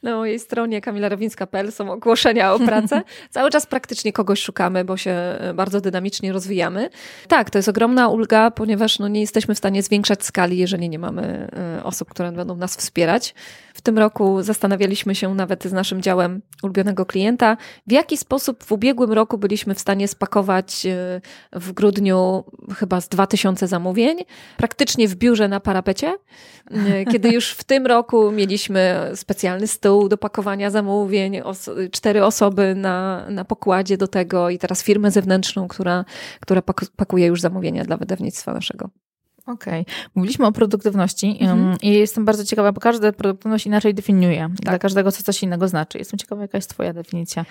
[0.02, 3.02] Na mojej stronie kamilarowińska.pl są ogłoszenia o pracę.
[3.30, 5.16] Cały czas praktycznie kogoś szukamy, bo się
[5.54, 6.90] bardzo dynamicznie rozwijamy.
[7.28, 10.98] Tak, to jest ogromna ulga, ponieważ no, nie jesteśmy w stanie zwiększać skali, jeżeli nie
[10.98, 11.48] mamy
[11.82, 13.34] osób, które będą nas wspierać.
[13.74, 18.72] W tym roku zastanawialiśmy się nawet z naszym działem ulubionego klienta, w jaki sposób w
[18.72, 21.20] ubiegłym roku byliśmy w stanie spakować e,
[21.52, 22.44] w grudniu
[22.76, 24.18] chyba z 2000 zamówień,
[24.56, 26.14] praktycznie w biurze na parapecie,
[26.70, 32.74] e, kiedy już w tym roku mieliśmy specjalny stół do pakowania zamówień, os cztery osoby
[32.74, 36.04] na, na pokładzie do tego i teraz firmę zewnętrzną, która,
[36.40, 36.62] która
[36.96, 38.90] pakuje już zamówienia dla wydawnictwa naszego.
[39.46, 39.80] Okej.
[39.82, 39.94] Okay.
[40.14, 41.76] Mówiliśmy o produktywności mhm.
[41.82, 44.40] i jestem bardzo ciekawa, bo każda produktywność inaczej definiuje.
[44.40, 44.64] Tak.
[44.64, 45.98] Dla każdego co coś innego znaczy.
[45.98, 47.44] Jestem ciekawa, jaka jest twoja definicja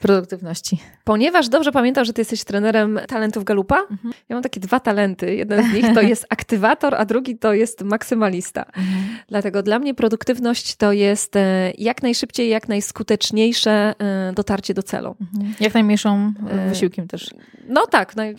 [0.00, 0.78] produktywności.
[1.04, 4.14] Ponieważ dobrze pamiętam, że ty jesteś trenerem talentów Galupa, mhm.
[4.28, 5.34] ja mam takie dwa talenty.
[5.34, 8.64] Jeden z nich to jest aktywator, a drugi to jest maksymalista.
[8.64, 9.18] Mhm.
[9.28, 15.16] Dlatego dla mnie produktywność to jest e, jak najszybciej, jak najskuteczniejsze e, dotarcie do celu.
[15.20, 15.54] Mhm.
[15.60, 17.30] Jak najmniejszym e, wysiłkiem też.
[17.68, 18.34] No tak, naj...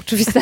[0.00, 0.40] oczywiste.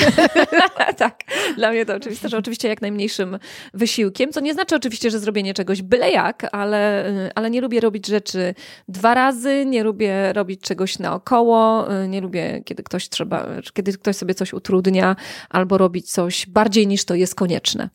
[0.97, 1.21] tak,
[1.57, 3.39] dla mnie to oczywiste, że oczywiście jak najmniejszym
[3.75, 8.07] wysiłkiem, co nie znaczy oczywiście, że zrobienie czegoś byle jak, ale, ale nie lubię robić
[8.07, 8.55] rzeczy
[8.89, 14.17] dwa razy, nie lubię robić czegoś naokoło, y, nie lubię, kiedy ktoś trzeba, kiedy ktoś
[14.17, 15.17] sobie coś utrudnia,
[15.51, 17.91] albo robić coś bardziej niż to jest konieczne.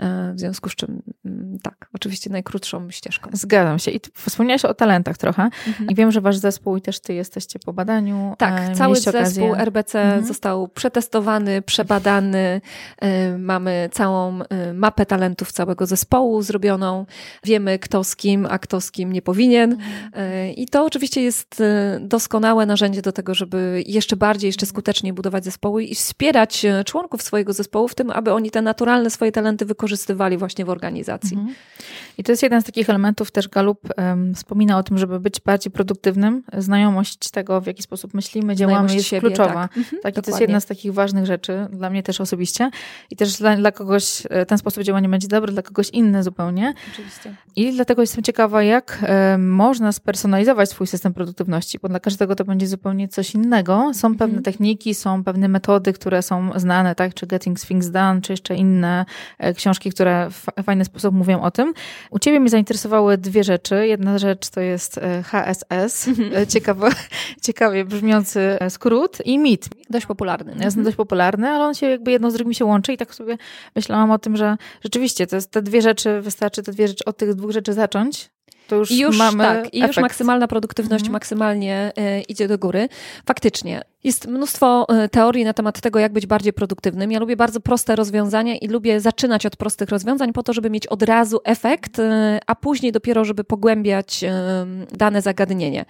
[0.00, 3.30] E, w związku z czym mm, tak, oczywiście najkrótszą ścieżką.
[3.32, 3.90] Zgadzam się.
[3.90, 5.42] I wspomniałaś o talentach trochę.
[5.42, 5.90] Mhm.
[5.90, 8.34] I wiem, że wasz zespół i też ty jesteście po badaniu.
[8.38, 9.56] Tak, e, cały zespół okazję.
[9.56, 10.24] RBC mhm.
[10.24, 12.60] został przetestowany, przebadany.
[12.98, 14.38] E, mamy całą
[14.74, 17.06] mapę talentów całego zespołu zrobioną.
[17.44, 19.72] Wiemy, kto z kim, a kto z kim nie powinien.
[19.72, 20.54] Mhm.
[20.54, 21.62] I to oczywiście jest
[22.00, 27.52] doskonałe narzędzie do tego, żeby jeszcze bardziej, jeszcze skuteczniej budować zespoły i wspierać członków swojego
[27.52, 31.36] zespołu w tym, aby oni te naturalne swoje talenty wykorzystywali wykorzystywali właśnie w organizacji.
[31.36, 31.54] Mhm.
[32.18, 35.40] I to jest jeden z takich elementów, też Galup um, wspomina o tym, żeby być
[35.40, 36.42] bardziej produktywnym.
[36.58, 39.68] Znajomość tego, w jaki sposób myślimy, działamy jest siebie, kluczowa.
[39.68, 42.70] Tak, mhm, tak i to jest jedna z takich ważnych rzeczy dla mnie też osobiście.
[43.10, 46.74] I też dla, dla kogoś e, ten sposób działania będzie dobry, dla kogoś inny zupełnie.
[46.92, 47.34] Oczywiście.
[47.56, 52.44] I dlatego jestem ciekawa, jak um, można spersonalizować swój system produktywności, bo dla każdego to
[52.44, 53.90] będzie zupełnie coś innego.
[53.94, 54.42] Są pewne mhm.
[54.42, 59.04] techniki, są pewne metody, które są znane, tak, czy Getting Things Done, czy jeszcze inne
[59.38, 61.74] e, książki, książki, które w fajny sposób mówią o tym.
[62.10, 63.86] U ciebie mnie zainteresowały dwie rzeczy.
[63.86, 66.46] Jedna rzecz to jest e, HSS, mhm.
[66.54, 66.90] ciekawe,
[67.42, 69.68] ciekawie brzmiący e, skrót i MIT.
[69.90, 70.52] Dość popularny.
[70.52, 70.84] Jest mhm.
[70.84, 73.38] dość popularny, ale on się jakby jedno z drugim się łączy i tak sobie
[73.76, 77.16] myślałam o tym, że rzeczywiście to jest te dwie rzeczy, wystarczy te dwie rzeczy, od
[77.16, 78.30] tych dwóch rzeczy zacząć,
[78.70, 81.12] to już, już mamy tak, i już maksymalna produktywność mhm.
[81.12, 82.88] maksymalnie y, idzie do góry.
[83.26, 87.12] Faktycznie, jest mnóstwo e, teorii na temat tego, jak być bardziej produktywnym.
[87.12, 90.86] Ja lubię bardzo proste rozwiązania i lubię zaczynać od prostych rozwiązań po to, żeby mieć
[90.86, 95.84] od razu efekt, e, a później dopiero, żeby pogłębiać e, dane zagadnienie.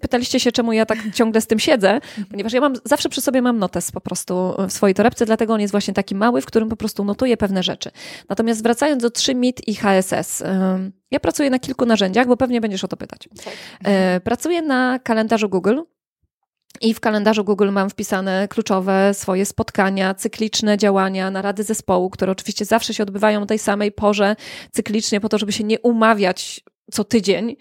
[0.00, 3.42] Pytaliście się, czemu ja tak ciągle z tym siedzę, ponieważ ja mam, zawsze przy sobie
[3.42, 6.68] mam notes po prostu w swojej torebce, dlatego on jest właśnie taki mały, w którym
[6.68, 7.90] po prostu notuję pewne rzeczy.
[8.28, 10.42] Natomiast wracając do 3 MIT i HSS,
[11.10, 13.28] ja pracuję na kilku narzędziach, bo pewnie będziesz o to pytać.
[13.44, 14.22] Tak.
[14.22, 15.80] Pracuję na kalendarzu Google,
[16.80, 22.64] i w kalendarzu Google mam wpisane kluczowe swoje spotkania, cykliczne działania, narady zespołu, które oczywiście
[22.64, 24.36] zawsze się odbywają o tej samej porze
[24.72, 27.56] cyklicznie, po to, żeby się nie umawiać co tydzień.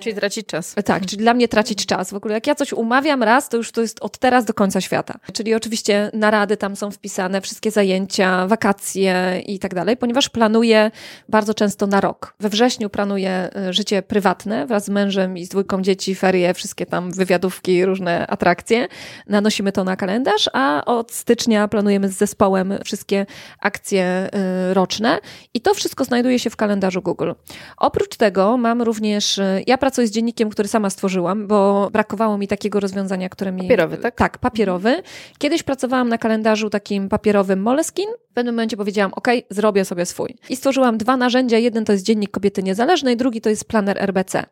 [0.00, 0.74] Czyli tracić czas.
[0.84, 2.10] Tak, czyli dla mnie tracić czas.
[2.10, 4.80] W ogóle jak ja coś umawiam raz, to już to jest od teraz do końca
[4.80, 5.18] świata.
[5.32, 10.90] Czyli oczywiście narady tam są wpisane, wszystkie zajęcia, wakacje i tak dalej, ponieważ planuję
[11.28, 12.34] bardzo często na rok.
[12.40, 16.86] We wrześniu planuję e, życie prywatne wraz z mężem i z dwójką dzieci, ferie, wszystkie
[16.86, 18.88] tam wywiadówki, różne atrakcje.
[19.26, 23.26] Nanosimy to na kalendarz, a od stycznia planujemy z zespołem wszystkie
[23.60, 25.18] akcje e, roczne
[25.54, 27.32] i to wszystko znajduje się w kalendarzu Google.
[27.76, 32.48] Oprócz tego mam również, e, ja pracuję z dziennikiem, który sama stworzyłam, bo brakowało mi
[32.48, 33.62] takiego rozwiązania, które mi...
[33.62, 34.14] Papierowy, tak?
[34.14, 35.02] Tak, papierowy.
[35.38, 38.08] Kiedyś pracowałam na kalendarzu takim papierowym Moleskin.
[38.34, 40.36] W pewnym momencie powiedziałam, ok, zrobię sobie swój.
[40.48, 41.58] I stworzyłam dwa narzędzia.
[41.58, 44.44] Jeden to jest dziennik kobiety niezależnej, drugi to jest planer RBC.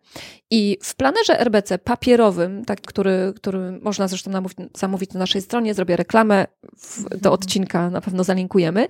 [0.50, 4.30] I w planerze RBC papierowym, tak, który, który można zresztą
[4.76, 7.34] zamówić na naszej stronie, zrobię reklamę w, do mhm.
[7.34, 8.86] odcinka, na pewno zalinkujemy.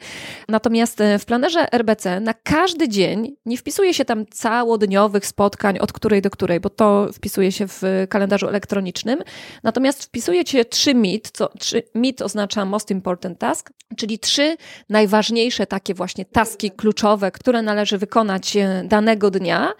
[0.49, 5.93] Natomiast e, w planerze RBC na każdy dzień nie wpisuje się tam całodniowych spotkań od
[5.93, 9.19] której do której, bo to wpisuje się w kalendarzu elektronicznym.
[9.63, 14.57] Natomiast wpisuje się trzy MIT, co trzy, MIT oznacza Most Important Task, czyli trzy
[14.88, 19.73] najważniejsze takie właśnie taski kluczowe, które należy wykonać e, danego dnia.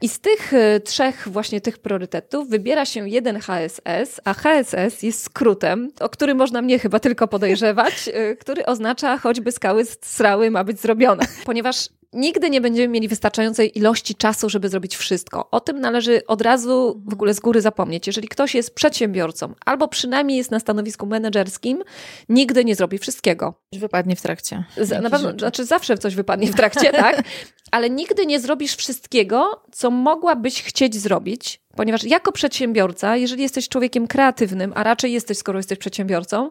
[0.00, 5.22] I z tych e, trzech właśnie tych priorytetów wybiera się jeden HSS, a HSS jest
[5.22, 10.64] skrótem, o który można mnie chyba tylko podejrzewać, e, który oznacza choćby skały srały ma
[10.64, 11.24] być zrobione.
[11.44, 15.50] Ponieważ nigdy nie będziemy mieli wystarczającej ilości czasu, żeby zrobić wszystko.
[15.50, 18.06] O tym należy od razu w ogóle z góry zapomnieć.
[18.06, 21.82] Jeżeli ktoś jest przedsiębiorcą albo przynajmniej jest na stanowisku menedżerskim,
[22.28, 23.54] nigdy nie zrobi wszystkiego.
[23.72, 24.64] Wypadnie w trakcie.
[24.76, 27.22] Z, na pewno, znaczy zawsze coś wypadnie w trakcie, tak?
[27.70, 34.06] Ale nigdy nie zrobisz wszystkiego, co mogłabyś chcieć zrobić, ponieważ jako przedsiębiorca, jeżeli jesteś człowiekiem
[34.06, 36.50] kreatywnym, a raczej jesteś, skoro jesteś przedsiębiorcą,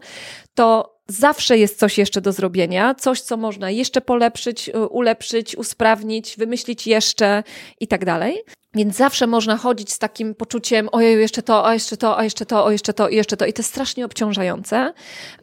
[0.55, 6.35] to zawsze jest coś jeszcze do zrobienia, coś, co można jeszcze polepszyć, y, ulepszyć, usprawnić,
[6.37, 7.43] wymyślić jeszcze
[7.79, 8.43] i tak dalej.
[8.77, 12.45] Więc zawsze można chodzić z takim poczuciem, ojej, jeszcze to, a jeszcze to, a jeszcze
[12.45, 13.45] to, o jeszcze to, i jeszcze to.
[13.45, 14.93] I to jest strasznie obciążające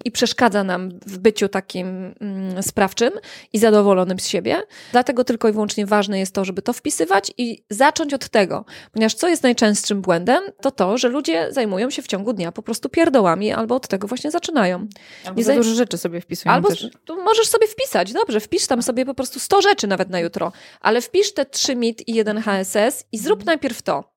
[0.05, 3.11] i przeszkadza nam w byciu takim mm, sprawczym
[3.53, 4.63] i zadowolonym z siebie.
[4.93, 8.65] Dlatego tylko i wyłącznie ważne jest to, żeby to wpisywać i zacząć od tego.
[8.93, 12.63] Ponieważ co jest najczęstszym błędem, to to, że ludzie zajmują się w ciągu dnia po
[12.63, 14.87] prostu pierdołami albo od tego właśnie zaczynają.
[15.25, 16.89] Albo Nie dużo rzeczy sobie wpisują Albo też.
[17.25, 21.01] możesz sobie wpisać, dobrze, wpisz tam sobie po prostu 100 rzeczy nawet na jutro, ale
[21.01, 24.15] wpisz te 3 MIT i jeden HSS i zrób najpierw to.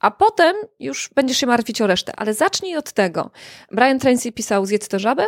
[0.00, 3.30] A potem już będziesz się martwić o resztę, ale zacznij od tego.
[3.70, 5.26] Brian Tracy pisał Zjedz tę żabę,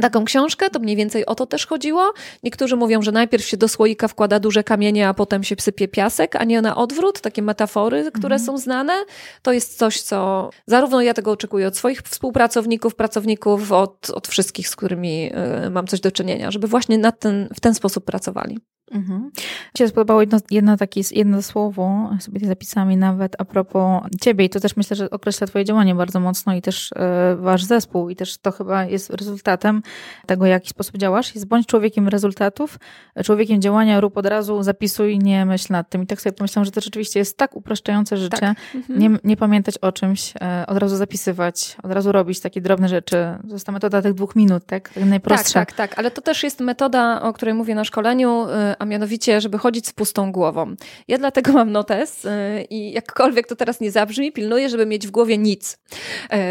[0.00, 2.12] taką książkę, to mniej więcej o to też chodziło.
[2.42, 6.36] Niektórzy mówią, że najpierw się do słoika wkłada duże kamienie, a potem się sypie piasek,
[6.36, 7.20] a nie na odwrót.
[7.20, 8.46] Takie metafory, które mhm.
[8.46, 9.04] są znane.
[9.42, 14.68] To jest coś, co zarówno ja tego oczekuję od swoich współpracowników, pracowników, od, od wszystkich,
[14.68, 15.30] z którymi
[15.66, 18.58] y, mam coś do czynienia, żeby właśnie ten, w ten sposób pracowali.
[18.90, 19.30] Mhm.
[19.74, 24.50] Ci się spodobało jedno, jedno, takie, jedno słowo, sobie zapisami nawet a propos ciebie i
[24.50, 28.16] to też myślę, że określa twoje działanie bardzo mocno i też e, wasz zespół i
[28.16, 29.82] też to chyba jest rezultatem
[30.26, 31.34] tego, w jaki sposób działasz.
[31.34, 32.78] Jest bądź człowiekiem rezultatów,
[33.24, 36.02] człowiekiem działania, rób od razu, zapisuj, nie myśl nad tym.
[36.02, 38.56] I tak sobie pomyślałam, że to rzeczywiście jest tak upraszczające życie, tak.
[38.74, 38.98] mhm.
[38.98, 43.16] nie, nie pamiętać o czymś, e, od razu zapisywać, od razu robić takie drobne rzeczy.
[43.48, 44.88] To jest ta metoda tych dwóch minut, tak?
[44.88, 45.60] tak najprostsza.
[45.60, 48.84] Tak, tak, tak, ale to też jest metoda, o której mówię na szkoleniu, e, a
[48.84, 50.74] mianowicie, żeby chodzić z pustą głową.
[51.08, 52.28] Ja dlatego mam notes y,
[52.70, 55.78] i jakkolwiek to teraz nie zabrzmi, pilnuję, żeby mieć w głowie nic,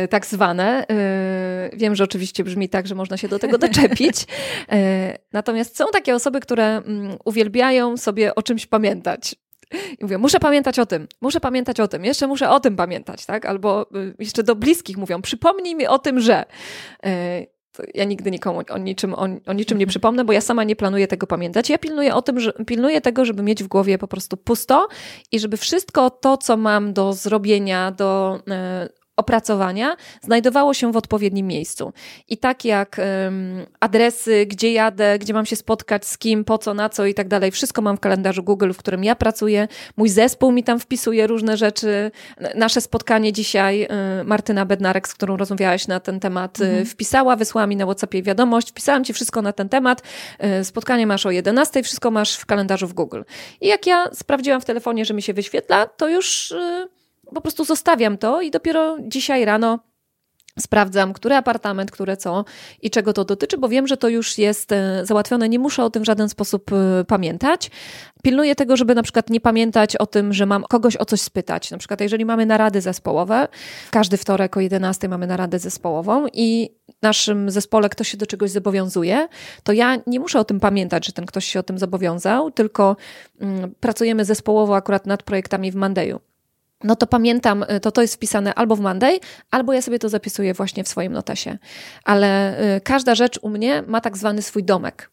[0.04, 0.86] y, tak zwane.
[1.72, 4.28] Y, wiem, że oczywiście brzmi tak, że można się do tego doczepić.
[5.34, 9.36] Natomiast są takie osoby, które mm, uwielbiają sobie o czymś pamiętać.
[10.00, 13.26] I mówię, muszę pamiętać o tym, muszę pamiętać o tym, jeszcze muszę o tym pamiętać,
[13.26, 13.46] tak?
[13.46, 13.86] Albo
[14.20, 16.46] jeszcze do bliskich mówią, przypomnij mi o tym, że
[17.94, 21.08] ja nigdy nikomu o niczym, o, o niczym nie przypomnę, bo ja sama nie planuję
[21.08, 21.70] tego pamiętać.
[21.70, 24.88] Ja pilnuję o tym, że pilnuję tego, żeby mieć w głowie po prostu pusto
[25.32, 28.90] i żeby wszystko to, co mam do zrobienia, do e,
[29.22, 31.94] opracowania znajdowało się w odpowiednim miejscu.
[32.28, 36.74] I tak jak um, adresy, gdzie jadę, gdzie mam się spotkać, z kim, po co,
[36.74, 39.68] na co i tak dalej, wszystko mam w kalendarzu Google, w którym ja pracuję.
[39.98, 42.12] Mój zespół mi tam wpisuje różne rzeczy.
[42.56, 46.86] Nasze spotkanie dzisiaj, y, Martyna Bednarek, z którą rozmawiałaś na ten temat, y, mhm.
[46.86, 50.02] wpisała, wysłała mi na WhatsAppie wiadomość, wpisałam ci wszystko na ten temat.
[50.62, 53.22] Y, spotkanie masz o 11, wszystko masz w kalendarzu w Google.
[53.62, 56.54] I jak ja sprawdziłam w telefonie, że mi się wyświetla, to już
[57.36, 59.80] po prostu zostawiam to i dopiero dzisiaj rano
[60.60, 62.46] sprawdzam, który apartament, które co
[62.82, 65.90] i czego to dotyczy, bo wiem, że to już jest e, załatwione, nie muszę o
[65.90, 67.72] tym w żaden sposób e, pamiętać.
[68.24, 71.72] Pilnuję tego, żeby na przykład nie pamiętać o tym, że mam kogoś o coś spytać.
[71.72, 73.48] Na przykład, jeżeli mamy narady zespołowe,
[73.92, 76.70] każdy wtorek o 11 mamy naradę zespołową i
[77.02, 79.28] naszym zespole ktoś się do czegoś zobowiązuje,
[79.64, 82.96] to ja nie muszę o tym pamiętać, że ten ktoś się o tym zobowiązał, tylko
[83.40, 86.31] mm, pracujemy zespołowo akurat nad projektami w Mandeju
[86.84, 89.20] no to pamiętam, y, to to jest wpisane albo w Monday,
[89.52, 91.58] albo ja sobie to zapisuję właśnie w swoim notesie.
[92.04, 95.12] Ale y, każda rzecz u mnie ma tak zwany swój domek.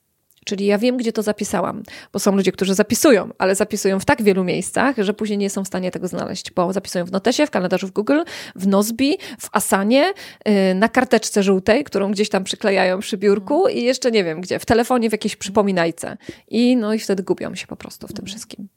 [0.49, 4.23] Czyli ja wiem, gdzie to zapisałam, bo są ludzie, którzy zapisują, ale zapisują w tak
[4.23, 7.51] wielu miejscach, że później nie są w stanie tego znaleźć, bo zapisują w notesie, w
[7.51, 8.21] kalendarzu w Google,
[8.57, 10.13] w Nozbi, w Asanie,
[10.49, 14.59] y, na karteczce żółtej, którą gdzieś tam przyklejają przy biurku i jeszcze nie wiem gdzie,
[14.59, 16.17] w telefonie, w jakiejś przypominajce.
[16.49, 18.69] I no i wtedy gubią się po prostu w tym wszystkim.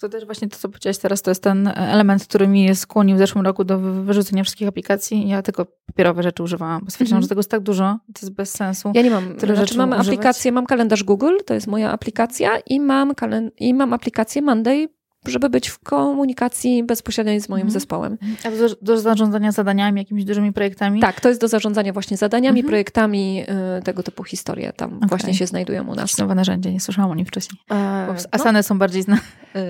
[0.00, 3.18] To też właśnie to, co powiedziałaś teraz, to jest ten element, który mi skłonił w
[3.18, 5.28] zeszłym roku do wyrzucenia wszystkich aplikacji.
[5.28, 8.34] Ja tylko papierowe rzeczy używałam, bo stwierdziłam, mm że tego jest tak dużo, to jest
[8.34, 8.92] bez sensu.
[8.94, 9.24] Ja nie mam.
[9.24, 13.14] Tyle znaczy, rzeczy mam aplikację, mam kalendarz Google, to jest moja aplikacja i mam,
[13.58, 14.88] i mam aplikację Monday
[15.26, 17.72] żeby być w komunikacji bezpośredniej z moim mhm.
[17.72, 18.18] zespołem.
[18.44, 21.00] A do, do, zarządzania zadaniami, jakimiś dużymi projektami?
[21.00, 22.70] Tak, to jest do zarządzania właśnie zadaniami, mhm.
[22.70, 23.44] projektami,
[23.78, 25.08] y, tego typu historie tam okay.
[25.08, 26.18] właśnie się znajdują u nas.
[26.18, 27.60] Nowe narzędzie, nie słyszałam o nim wcześniej.
[27.70, 28.62] E, Asany no.
[28.62, 29.20] są bardziej znane.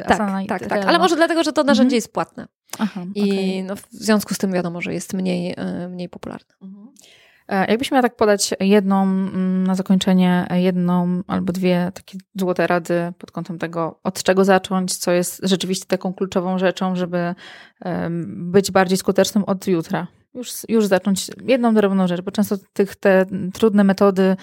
[0.07, 1.97] Tak, tak, tak, ale może dlatego, że to narzędzie mhm.
[1.97, 2.49] jest płatne.
[2.79, 3.63] Aha, I okay.
[3.63, 5.53] no, w związku z tym wiadomo, że jest mniej,
[5.85, 6.55] y, mniej popularne.
[7.49, 13.13] E, jakbyś miała tak podać jedną mm, na zakończenie, jedną albo dwie takie złote rady
[13.19, 17.35] pod kątem tego, od czego zacząć, co jest rzeczywiście taką kluczową rzeczą, żeby
[18.27, 20.07] być bardziej skutecznym od jutra.
[20.35, 24.37] Już, już zacząć jedną drobną rzecz, bo często tych, te trudne metody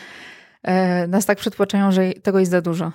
[0.63, 2.91] e, nas tak przytłaczają, że tego jest za dużo.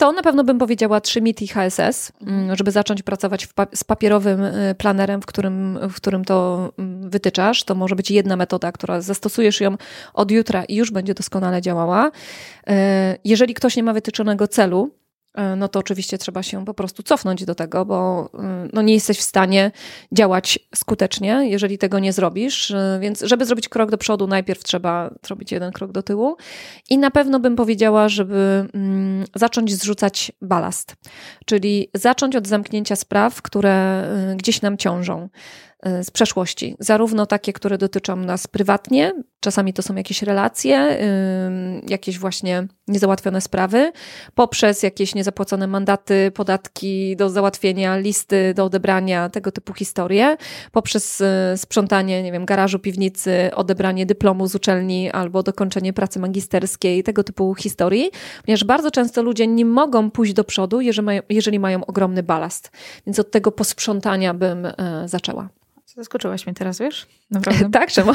[0.00, 3.84] To na pewno bym powiedziała 3 MIT i HSS, mm, żeby zacząć pracować pa z
[3.84, 7.64] papierowym y, planerem, w którym, w którym to mm, wytyczasz.
[7.64, 9.76] To może być jedna metoda, która zastosujesz ją
[10.14, 12.08] od jutra i już będzie doskonale działała.
[12.08, 12.72] Y,
[13.24, 14.90] jeżeli ktoś nie ma wytyczonego celu,
[15.56, 19.18] no to oczywiście trzeba się po prostu cofnąć do tego, bo e, no nie jesteś
[19.18, 19.70] w stanie
[20.12, 22.70] działać skutecznie, jeżeli tego nie zrobisz.
[22.70, 26.36] E, więc, żeby zrobić krok do przodu, najpierw trzeba zrobić jeden krok do tyłu.
[26.90, 30.96] I na pewno bym powiedziała, żeby mm, zacząć zrzucać balast,
[31.46, 34.06] czyli zacząć od zamknięcia spraw, które
[34.36, 35.28] gdzieś nam ciążą.
[36.02, 40.98] Z przeszłości, zarówno takie, które dotyczą nas prywatnie, czasami to są jakieś relacje,
[41.88, 43.92] jakieś właśnie niezałatwione sprawy,
[44.34, 50.36] poprzez jakieś niezapłacone mandaty, podatki do załatwienia, listy do odebrania, tego typu historie,
[50.72, 51.26] poprzez y,
[51.56, 57.54] sprzątanie, nie wiem, garażu, piwnicy, odebranie dyplomu z uczelni albo dokończenie pracy magisterskiej, tego typu
[57.54, 58.10] historii,
[58.44, 62.70] ponieważ bardzo często ludzie nie mogą pójść do przodu, jeżeli mają, jeżeli mają ogromny balast.
[63.06, 64.72] Więc od tego posprzątania bym y,
[65.06, 65.48] zaczęła.
[65.96, 67.06] Zaskoczyłaś mnie teraz, wiesz?
[67.30, 67.70] Naprawdę.
[67.70, 68.12] tak, czemu?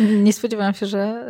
[0.24, 1.26] Nie spodziewałam się, że,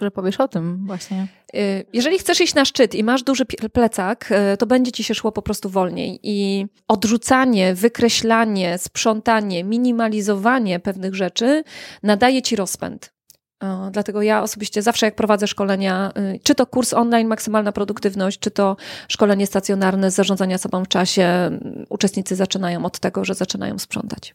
[0.00, 1.26] y, że powiesz o tym właśnie.
[1.54, 5.14] Y, jeżeli chcesz iść na szczyt i masz duży plecak, y, to będzie ci się
[5.14, 6.20] szło po prostu wolniej.
[6.22, 11.64] I odrzucanie, wykreślanie, sprzątanie, minimalizowanie pewnych rzeczy
[12.02, 13.12] nadaje ci rozpęd.
[13.92, 16.12] Dlatego ja osobiście zawsze, jak prowadzę szkolenia,
[16.42, 18.76] czy to kurs online, maksymalna produktywność, czy to
[19.08, 21.50] szkolenie stacjonarne z zarządzania sobą w czasie,
[21.88, 24.34] uczestnicy zaczynają od tego, że zaczynają sprzątać.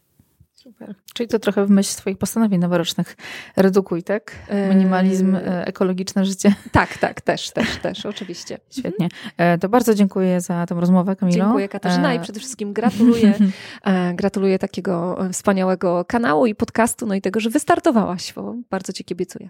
[0.74, 0.94] Super.
[1.14, 3.16] Czyli to trochę w myśl swoich postanowień noworocznych
[3.56, 4.32] redukuj, tak?
[4.70, 6.54] Minimalizm, e, ekologiczne życie.
[6.72, 8.58] Tak, tak, też, też, też, oczywiście.
[8.78, 9.08] Świetnie.
[9.36, 11.44] E, to bardzo dziękuję za tę rozmowę, Kamilo.
[11.44, 13.34] Dziękuję Katarzyna i e, przede wszystkim gratuluję,
[14.14, 19.48] gratuluję takiego wspaniałego kanału i podcastu, no i tego, że wystartowałaś, bo bardzo Ci kibicuję.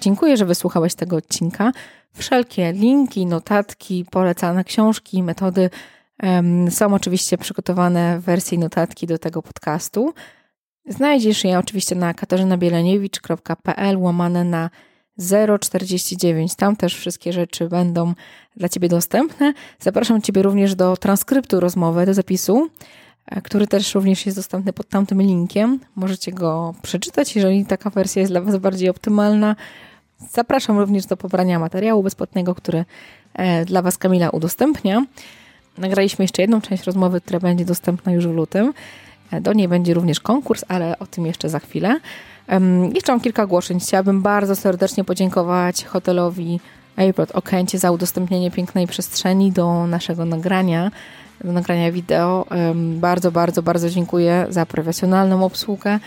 [0.00, 1.72] Dziękuję, że wysłuchałeś tego odcinka.
[2.12, 5.70] Wszelkie linki, notatki, polecane książki, metody
[6.70, 10.14] są oczywiście przygotowane w wersji notatki do tego podcastu.
[10.86, 14.70] Znajdziesz je oczywiście na katarzynabielanowicz.pl łamane na
[15.60, 16.54] 049.
[16.54, 18.14] Tam też wszystkie rzeczy będą
[18.56, 19.52] dla Ciebie dostępne.
[19.80, 22.68] Zapraszam Ciebie również do transkryptu rozmowy, do zapisu,
[23.26, 25.80] e, który też również jest dostępny pod tamtym linkiem.
[25.96, 29.56] Możecie go przeczytać, jeżeli taka wersja jest dla Was bardziej optymalna.
[30.30, 32.84] Zapraszam również do pobrania materiału bezpłatnego, który
[33.34, 35.02] e, dla Was Kamila udostępnia.
[35.78, 38.72] Nagraliśmy jeszcze jedną część rozmowy, która będzie dostępna już w lutym.
[39.30, 42.00] E, do niej będzie również konkurs, ale o tym jeszcze za chwilę.
[42.94, 43.80] Jeszcze mam kilka ogłoszeń.
[43.80, 46.60] Chciałabym bardzo serdecznie podziękować hotelowi
[46.96, 50.90] Airport Okęcie za udostępnienie pięknej przestrzeni do naszego nagrania,
[51.44, 52.46] do nagrania wideo.
[52.74, 56.00] Bardzo, bardzo, bardzo dziękuję za profesjonalną obsługę,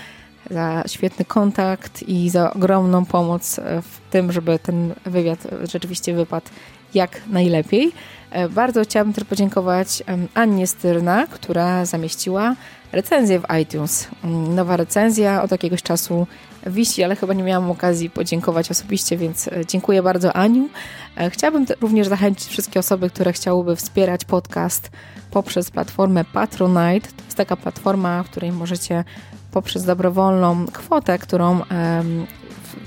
[0.52, 6.48] za świetny kontakt i za ogromną pomoc w tym, żeby ten wywiad rzeczywiście wypadł
[6.94, 7.92] jak najlepiej.
[8.32, 12.56] E, bardzo chciałabym też podziękować Annie Styrna, która zamieściła
[12.92, 14.08] recenzję w iTunes.
[14.24, 16.28] Mm, nowa recenzja od jakiegoś czasu
[16.66, 20.70] wisi, ale chyba nie miałam okazji podziękować osobiście, więc e, dziękuję bardzo Aniu.
[21.18, 24.90] E, chciałabym również zachęcić wszystkie osoby, które chciałyby wspierać podcast
[25.32, 27.08] poprzez platformę Patronite.
[27.18, 29.04] To jest taka platforma, w której możecie
[29.52, 31.60] poprzez dobrowolną kwotę, którą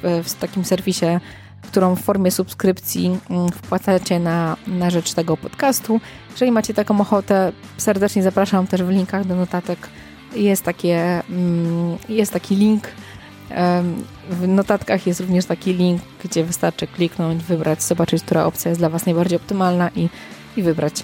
[0.02, 1.06] w, w takim serwisie
[1.62, 6.00] którą w formie subskrypcji mm, wpłacacie na, na rzecz tego podcastu.
[6.30, 9.88] Jeżeli macie taką ochotę, serdecznie zapraszam też w linkach do notatek.
[10.36, 12.88] Jest, takie, mm, jest taki link.
[14.30, 18.88] W notatkach jest również taki link, gdzie wystarczy kliknąć, wybrać, zobaczyć, która opcja jest dla
[18.88, 20.08] Was najbardziej optymalna i,
[20.56, 21.02] i wybrać.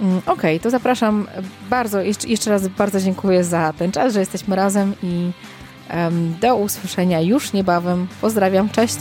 [0.00, 1.26] Mm, ok, to zapraszam
[1.70, 5.30] bardzo, jeszcze, raz bardzo dziękuję za ten czas, że jesteśmy razem i
[6.40, 8.06] do usłyszenia już niebawem.
[8.20, 8.98] Pozdrawiam, cześć!